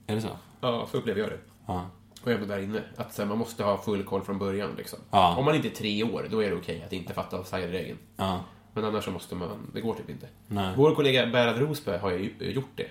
[0.07, 0.37] Är det så?
[0.61, 1.39] Ja, så upplever jag det.
[1.65, 1.75] Ja.
[1.75, 2.83] Och även där inne.
[2.95, 4.69] Att här, man måste ha full koll från början.
[4.77, 4.99] Liksom.
[5.11, 5.35] Ja.
[5.37, 7.97] Om man inte är tre år, då är det okej att inte fatta offside-regeln.
[8.15, 8.43] Ja.
[8.73, 9.71] Men annars så måste man...
[9.73, 10.27] Det går typ inte.
[10.47, 10.73] Nej.
[10.77, 12.87] Vår kollega Berad Rosberg har ju gjort det.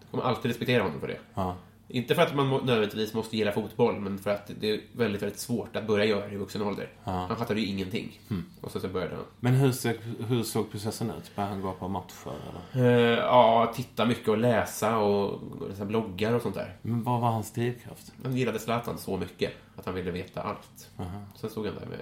[0.00, 1.18] Jag kommer alltid respektera honom för det.
[1.34, 1.56] Ja.
[1.88, 5.38] Inte för att man nödvändigtvis måste gilla fotboll, men för att det är väldigt, väldigt
[5.38, 6.88] svårt att börja göra det i vuxen ålder.
[7.04, 8.20] Han fattade ju ingenting.
[8.60, 9.24] Och så, så började han.
[9.40, 11.36] Men hur, såg- hur såg processen ut?
[11.36, 12.32] Började han gå på matcher
[12.74, 12.86] eller?
[12.86, 16.76] Eh, ja, titta mycket och läsa och läsa bloggar och sånt där.
[16.82, 18.12] Men vad var hans drivkraft?
[18.24, 20.90] Han gillade Zlatan så mycket att han ville veta allt.
[21.34, 22.00] Sen stod han där med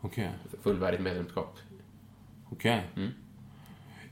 [0.00, 0.30] Okej.
[0.62, 1.56] fullvärdigt medlemskap.
[2.52, 2.82] Okej.
[2.96, 3.10] Mm.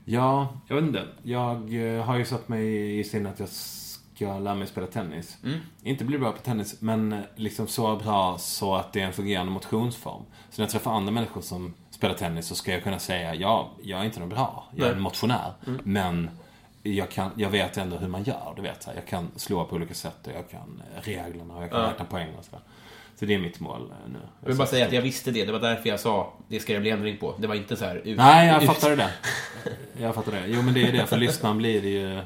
[0.05, 1.07] Ja, jag vet inte.
[1.23, 3.49] Jag eh, har ju satt mig i sinne att jag
[4.17, 5.37] ska lära mig spela tennis.
[5.43, 5.59] Mm.
[5.83, 9.13] Inte bli bra på tennis, men eh, liksom så bra så att det är en
[9.13, 10.21] fungerande motionsform.
[10.49, 13.69] Så när jag träffar andra människor som spelar tennis så ska jag kunna säga, ja,
[13.83, 14.67] jag är inte någon bra.
[14.71, 14.91] Jag är en Nej.
[14.91, 15.03] Mm.
[15.03, 15.53] motionär.
[15.83, 16.29] Men
[16.83, 18.53] jag, kan, jag vet ändå hur man gör.
[18.55, 21.55] Du vet, så här, jag kan slå på olika sätt och jag kan eh, reglerna
[21.55, 21.87] och jag kan Ja.
[21.89, 22.61] räkna poäng och sådär.
[23.19, 24.19] Så det är mitt mål eh, nu.
[24.41, 25.45] Jag vill bara säga att jag visste det.
[25.45, 27.35] Det var därför jag sa det ska det bli ändring på.
[27.39, 27.95] Det var inte så här...
[27.95, 29.09] Ut, Nej, jag ut- fattar det.
[30.01, 30.43] Jag fattar det.
[30.47, 31.05] Jo, men det är det.
[31.05, 32.21] För lyssnaren blir det ju...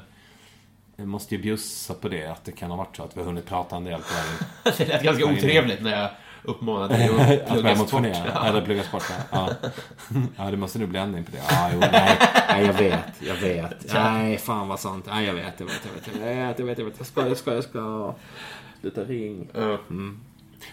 [0.95, 3.27] Jag måste ju bjussa på det, att det kan ha varit så att vi har
[3.27, 4.51] hunnit prata en del på vägen.
[4.77, 6.09] Det lät ganska otrevligt när jag
[6.43, 7.91] uppmanade dig att Att plugga börja sport.
[7.93, 8.47] motionera.
[8.47, 9.49] Eller plugga sport, ja.
[9.59, 9.69] ja.
[10.37, 11.41] Ja, det måste nu bli ändring på det.
[11.49, 12.17] Ja, jo, nej.
[12.47, 12.65] nej.
[12.65, 13.93] Jag vet, jag vet.
[13.93, 15.05] Nej, fan vad sant.
[15.07, 16.07] Nej, jag vet, jag vet, jag vet.
[16.07, 16.95] Jag vet, jag vet, jag vet.
[16.97, 18.13] Jag ska, jag ska, jag ska.
[18.81, 19.47] Sluta ring.
[19.53, 19.77] Ja.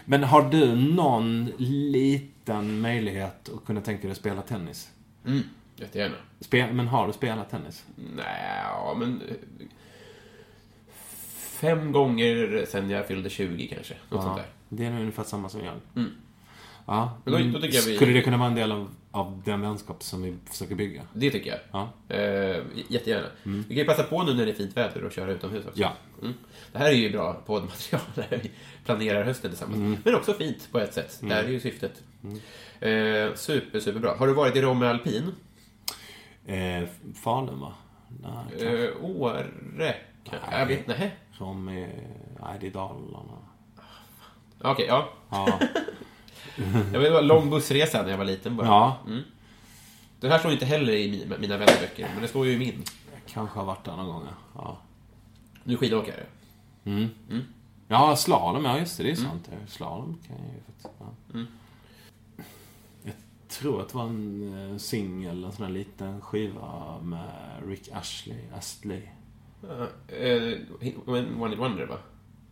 [0.05, 4.89] Men har du någon liten möjlighet att kunna tänka dig att spela tennis?
[5.75, 6.15] Jättegärna.
[6.39, 7.85] Spel, men har du spelat tennis?
[8.15, 9.21] Nej, ja, men...
[11.61, 13.93] Fem gånger sen jag fyllde 20 kanske.
[14.09, 14.45] Något sånt där.
[14.69, 15.73] Det är nog ungefär samma som jag.
[15.95, 16.11] Mm.
[16.87, 18.89] Ja, Men då- men då tycker jag vi- Skulle det kunna vara en del av,
[19.11, 21.01] av den vänskap som vi försöker bygga?
[21.13, 21.59] Det tycker jag.
[21.71, 22.15] Ja.
[22.15, 23.27] Eh, jättegärna.
[23.43, 25.79] Vi kan ju passa på nu när det är fint väder och köra utomhus också.
[25.79, 25.93] Ja.
[26.21, 26.33] Mm.
[26.71, 28.51] Det här är ju bra poddmaterial när vi
[28.85, 29.99] planerar hösten tillsammans.
[30.05, 31.19] Men också fint på ett sätt.
[31.21, 32.03] Det här är ju syftet.
[32.79, 34.15] Eh, super, superbra.
[34.17, 35.31] Har du varit i Romme Alpin?
[36.45, 36.83] Eh,
[37.23, 37.73] Falun, va?
[38.21, 38.67] Nej.
[38.85, 39.95] Eh, Åre?
[40.51, 41.11] Jag vet inte.
[41.37, 41.89] Som är...
[42.41, 43.37] Nej, det är Dalarna.
[44.61, 45.09] Okej, ja.
[45.29, 45.59] Ja.
[46.93, 48.67] Jag vet, det var lång bussresa när jag var liten bara.
[48.67, 48.97] ja,
[50.19, 52.83] Den här står inte heller i mi- mina vännerböcker, men det står ju i min.
[53.13, 54.23] jag kanske har varit där någon gång.
[54.55, 54.77] ja.
[55.63, 56.23] Du är skidåkare.
[56.83, 56.99] Ja,
[57.87, 59.49] ja slalom, ja just det, det är sant.
[59.67, 60.61] Slalom kan jag ju.
[60.99, 61.45] Ja.
[63.03, 63.13] Jag
[63.49, 67.29] tror att det var en eh, singel, en sån här liten skiva med
[67.67, 68.37] Rick Ashley.
[68.57, 69.01] Astley.
[69.63, 71.95] Uh, One It Wonder, va?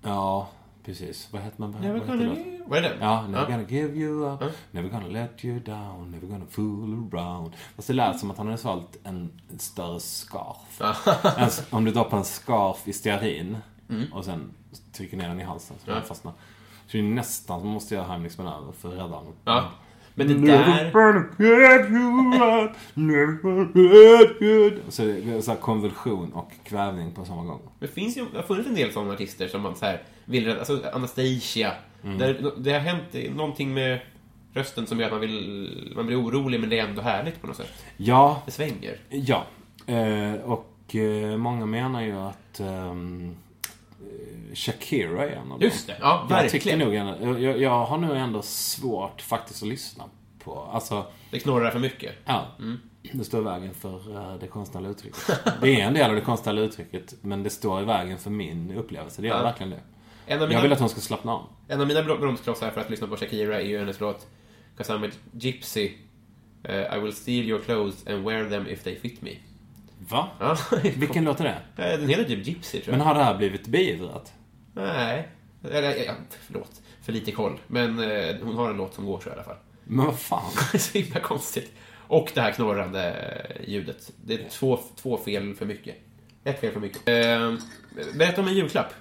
[0.01, 0.49] Ja,
[0.85, 1.27] precis.
[1.33, 1.71] Vad heter man?
[1.71, 2.57] Vad Never heter gonna leave.
[2.67, 2.97] Vad är det?
[2.99, 3.57] Ja, never Ja.
[3.57, 7.53] gonna give you up, never gonna let you down, never gonna fool around.
[7.75, 10.81] Fast det lät som att han hade svalt en större scarf.
[11.37, 13.57] alltså, om du drar på en scarf i stearin
[14.13, 14.51] och sen
[14.93, 16.33] trycker ner den i halsen så den fastnar.
[16.87, 19.33] Så det är nästan som man måste göra Heimlichs manöver för att rädda honom.
[19.45, 19.69] Ja.
[20.17, 20.91] Men det där...
[24.91, 27.59] Så det är så här konvulsion och kvävning på samma gång.
[27.79, 30.45] Det finns ju, det har funnits en del sådana artister som man så här vill
[30.45, 30.59] rädda.
[30.59, 31.71] Alltså Anastasia.
[32.03, 32.17] Mm.
[32.17, 33.99] Där det har hänt någonting med
[34.53, 35.93] rösten som gör att man vill...
[35.95, 37.73] Man blir orolig, men det är ändå härligt på något sätt.
[37.97, 38.99] Ja, Det svänger.
[39.09, 39.45] Ja,
[39.85, 42.93] eh, och eh, många menar ju att eh,
[44.53, 45.57] Shakira är en av dem.
[45.61, 46.79] Just det, ja, Jag, verkligen.
[46.79, 50.03] nog, ändå- jag, jag har nog ändå svårt faktiskt att lyssna
[50.43, 50.59] på.
[50.59, 52.15] Alltså, Det knorrar för mycket.
[52.25, 52.45] ja.
[53.11, 55.39] Det står i vägen för eh, det konstnärliga uttrycket.
[55.61, 58.71] Det är en del av det konstnärliga uttrycket, men det står i vägen för min
[58.71, 59.21] upplevelse.
[59.21, 59.43] Det gör Ja.
[59.43, 59.77] verkligen det.
[60.35, 61.43] Av Jag mina, vill att hon ska slappna av.
[61.67, 64.27] en av mina bro- bromsklossar för att lyssna på Shakira är ju hennes låt
[64.77, 65.91] 'Cause I'm a gypsy.
[66.63, 69.31] eh, I will steal your clothes and wear them if they fit me.
[69.99, 70.29] Va?
[70.39, 70.57] Ja,
[70.95, 71.97] Vilken låt är det?
[71.97, 72.97] Den heter typ Gypsy, tror jag.
[72.97, 74.33] Men har det här blivit beivrat?
[74.73, 75.29] Nej.
[75.63, 76.81] Eller, ja, förlåt.
[77.01, 77.59] För lite koll.
[77.67, 79.57] Men eh, hon har en låt som går så i alla fall.
[79.83, 80.51] Men vad fan?
[80.79, 81.71] Så himla konstigt.
[82.07, 83.13] Och det här knorrande
[83.67, 84.11] ljudet.
[84.25, 85.95] Det är två, två fel för mycket.
[86.43, 87.07] Ett fel för mycket.
[87.07, 87.53] Eh,
[88.17, 88.93] berätta om en julklapp.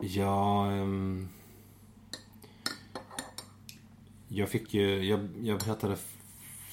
[0.00, 0.66] Ja...
[0.72, 1.28] ehm,
[4.28, 5.04] jag fick ju...
[5.04, 5.96] Jag, jag berättade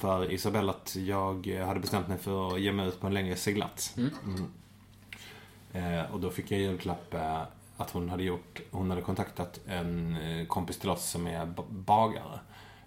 [0.00, 3.36] för Isabelle att jag hade bestämt mig för att ge mig ut på en längre
[3.36, 3.94] seglats.
[3.96, 4.50] Mm.
[5.72, 7.42] Eh, och då fick jag julklapp eh,
[7.76, 8.60] att hon hade gjort...
[8.70, 12.40] Hon hade kontaktat en eh, kompis till oss som är ba- bagare.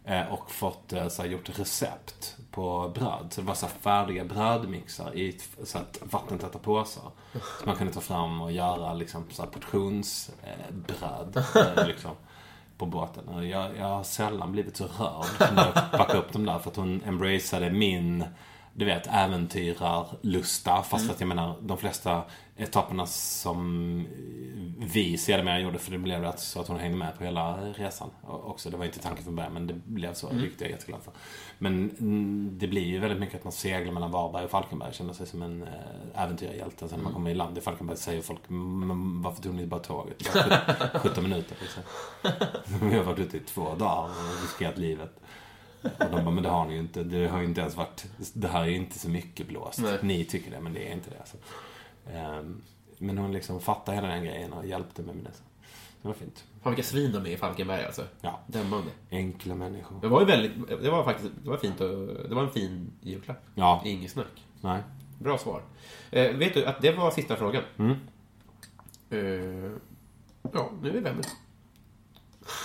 [0.05, 3.27] Eh, och fått eh, så här, gjort recept på bröd.
[3.31, 7.11] Så det var så här, färdiga brödmixar i ett- så här, vattentäta påsar.
[7.31, 11.43] Som man kunde ta fram och göra liksom, så här, portionsbröd.
[11.77, 12.11] Eh, liksom,
[12.77, 13.49] på båten.
[13.49, 16.59] Jag, jag har sällan blivit så rörd när jag packade upp dem där.
[16.59, 18.23] För att hon embraceade min,
[18.75, 20.83] du vet, äventyrarlusta.
[20.83, 22.23] Fast att jag menar, de flesta
[22.57, 24.05] etapperna som
[24.79, 25.79] vi sedermera gjorde.
[25.79, 28.69] För det blev att- så att hon hängde med på hela resan också.
[28.69, 30.29] Det var inte tanken från början, men det blev så.
[30.29, 31.13] Vilket jag är jätteglad för.
[31.57, 34.93] Men mm, det blir ju väldigt mycket att man seglar mellan Varberg och Falkenberg.
[34.93, 36.87] Känner sig som en äh, äventyrarhjälte.
[36.89, 39.79] Sen när man kommer i land i Falkenberg säger folk, "Men varför tog ni bara
[39.79, 40.19] tåget?
[40.19, 40.33] Det
[40.93, 41.83] var 17 minuter liksom.
[42.89, 45.19] Vi har varit ute i två dagar och riskerat livet.
[45.83, 47.03] Och de bara, men det har ni ju inte.
[47.03, 49.79] Det har ju inte ens varit, det här är ju inte så mycket blåst.
[49.79, 49.99] Nej.
[50.01, 51.19] Ni tycker det, men det är inte det.
[51.19, 51.37] Alltså.
[52.13, 52.61] Ehm,
[52.97, 55.31] men hon liksom fattade hela den grejen och hjälpte mig med det.
[56.01, 56.43] Det var fint.
[56.63, 58.03] Fan vilka svin de är i Falkenberg alltså.
[58.21, 58.39] Ja.
[58.47, 58.91] Dömande.
[59.11, 60.01] Enkla människor.
[60.01, 61.89] Det var ju väldigt, det var faktiskt, det var fint och,
[62.29, 63.43] det var en fin julklapp.
[63.55, 63.81] Ja.
[63.85, 64.45] Inget snack.
[64.61, 64.81] Nej.
[65.19, 65.61] Bra svar.
[66.11, 67.63] Eh, vet du att det var sista frågan?
[67.77, 67.95] Mm.
[69.09, 69.71] Eh,
[70.53, 71.25] ja, nu är vi vänner.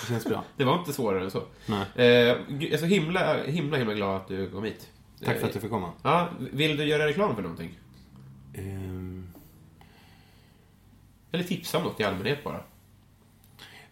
[0.00, 0.44] Det känns bra.
[0.56, 1.42] Det var inte svårare än så.
[1.66, 1.86] Nej.
[1.94, 4.88] Eh, jag är så himla, himla, himla glad att du kom hit.
[5.24, 5.92] Tack för att du fick komma.
[6.02, 7.78] Ja, vill du göra reklam för någonting?
[8.54, 9.28] Ehm,
[11.32, 12.60] Eller tipsa om något i allmänhet bara.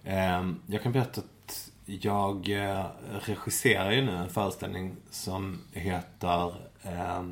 [0.04, 2.86] ehm, jag kan berätta att jag eh,
[3.20, 7.22] regisserar ju nu en föreställning som heter eh,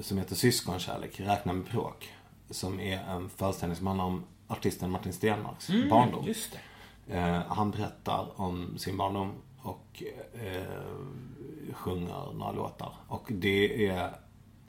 [0.00, 2.12] som heter Syskonkärlek, Räkna med bråk.
[2.50, 6.20] Som är en föreställning som handlar om artisten Martin Stenmarks barndom.
[6.24, 6.34] Mm,
[7.06, 7.14] det.
[7.16, 9.32] Eh, han berättar om sin barndom
[9.62, 10.02] och
[10.44, 12.92] eh, sjunger några låtar.
[13.08, 14.14] Och det är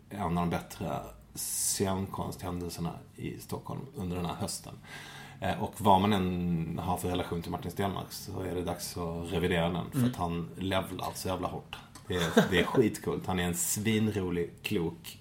[0.10, 1.00] en av de bättre
[1.36, 4.74] scenkonsthändelserna i Stockholm under den här hösten.
[5.40, 8.98] Eh, Och vad man än har för relation till Martin Stenmark så är det dags
[8.98, 9.92] att revidera den.
[9.92, 11.78] För att han levlar så jävla hårt.
[12.08, 13.26] Det är, det är skitcoolt.
[13.28, 15.20] Han är en svinrolig, klok,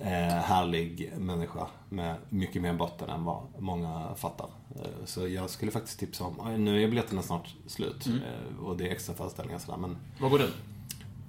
[0.00, 4.48] eh, härlig människa med mycket mer botten än vad många fattar.
[4.76, 8.88] Eh, så jag skulle faktiskt tipsa om, nu är biljetterna snart slut eh, och det
[8.88, 10.50] är extra föreställningar sådär, men Var går den?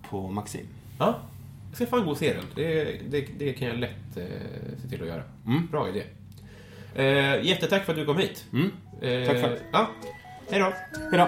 [0.10, 0.66] på Maxim.
[1.00, 1.20] Ja,
[1.68, 2.46] jag ska fan gå och se den.
[2.56, 4.24] Det, det, det kan jag lätt eh,
[4.82, 5.24] se till att göra.
[5.72, 6.04] Bra idé.
[6.96, 8.46] Eh, jättetack för att du kom hit.
[9.02, 9.58] Eh, Tack själv.
[9.72, 9.90] Ja,
[10.52, 10.74] hej då.
[11.12, 11.28] Hejdå!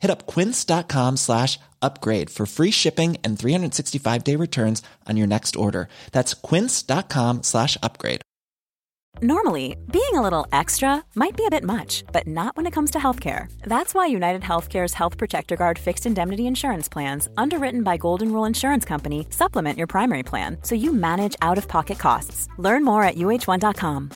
[0.00, 5.56] Hit up quince.com slash upgrade for free shipping and 365 day returns on your next
[5.56, 5.88] order.
[6.12, 8.20] That's quince.com slash upgrade.
[9.20, 12.92] Normally, being a little extra might be a bit much, but not when it comes
[12.92, 13.50] to healthcare.
[13.62, 18.44] That's why United Healthcare's Health Protector Guard fixed indemnity insurance plans, underwritten by Golden Rule
[18.44, 22.48] Insurance Company, supplement your primary plan so you manage out of pocket costs.
[22.58, 24.10] Learn more at uh1.com.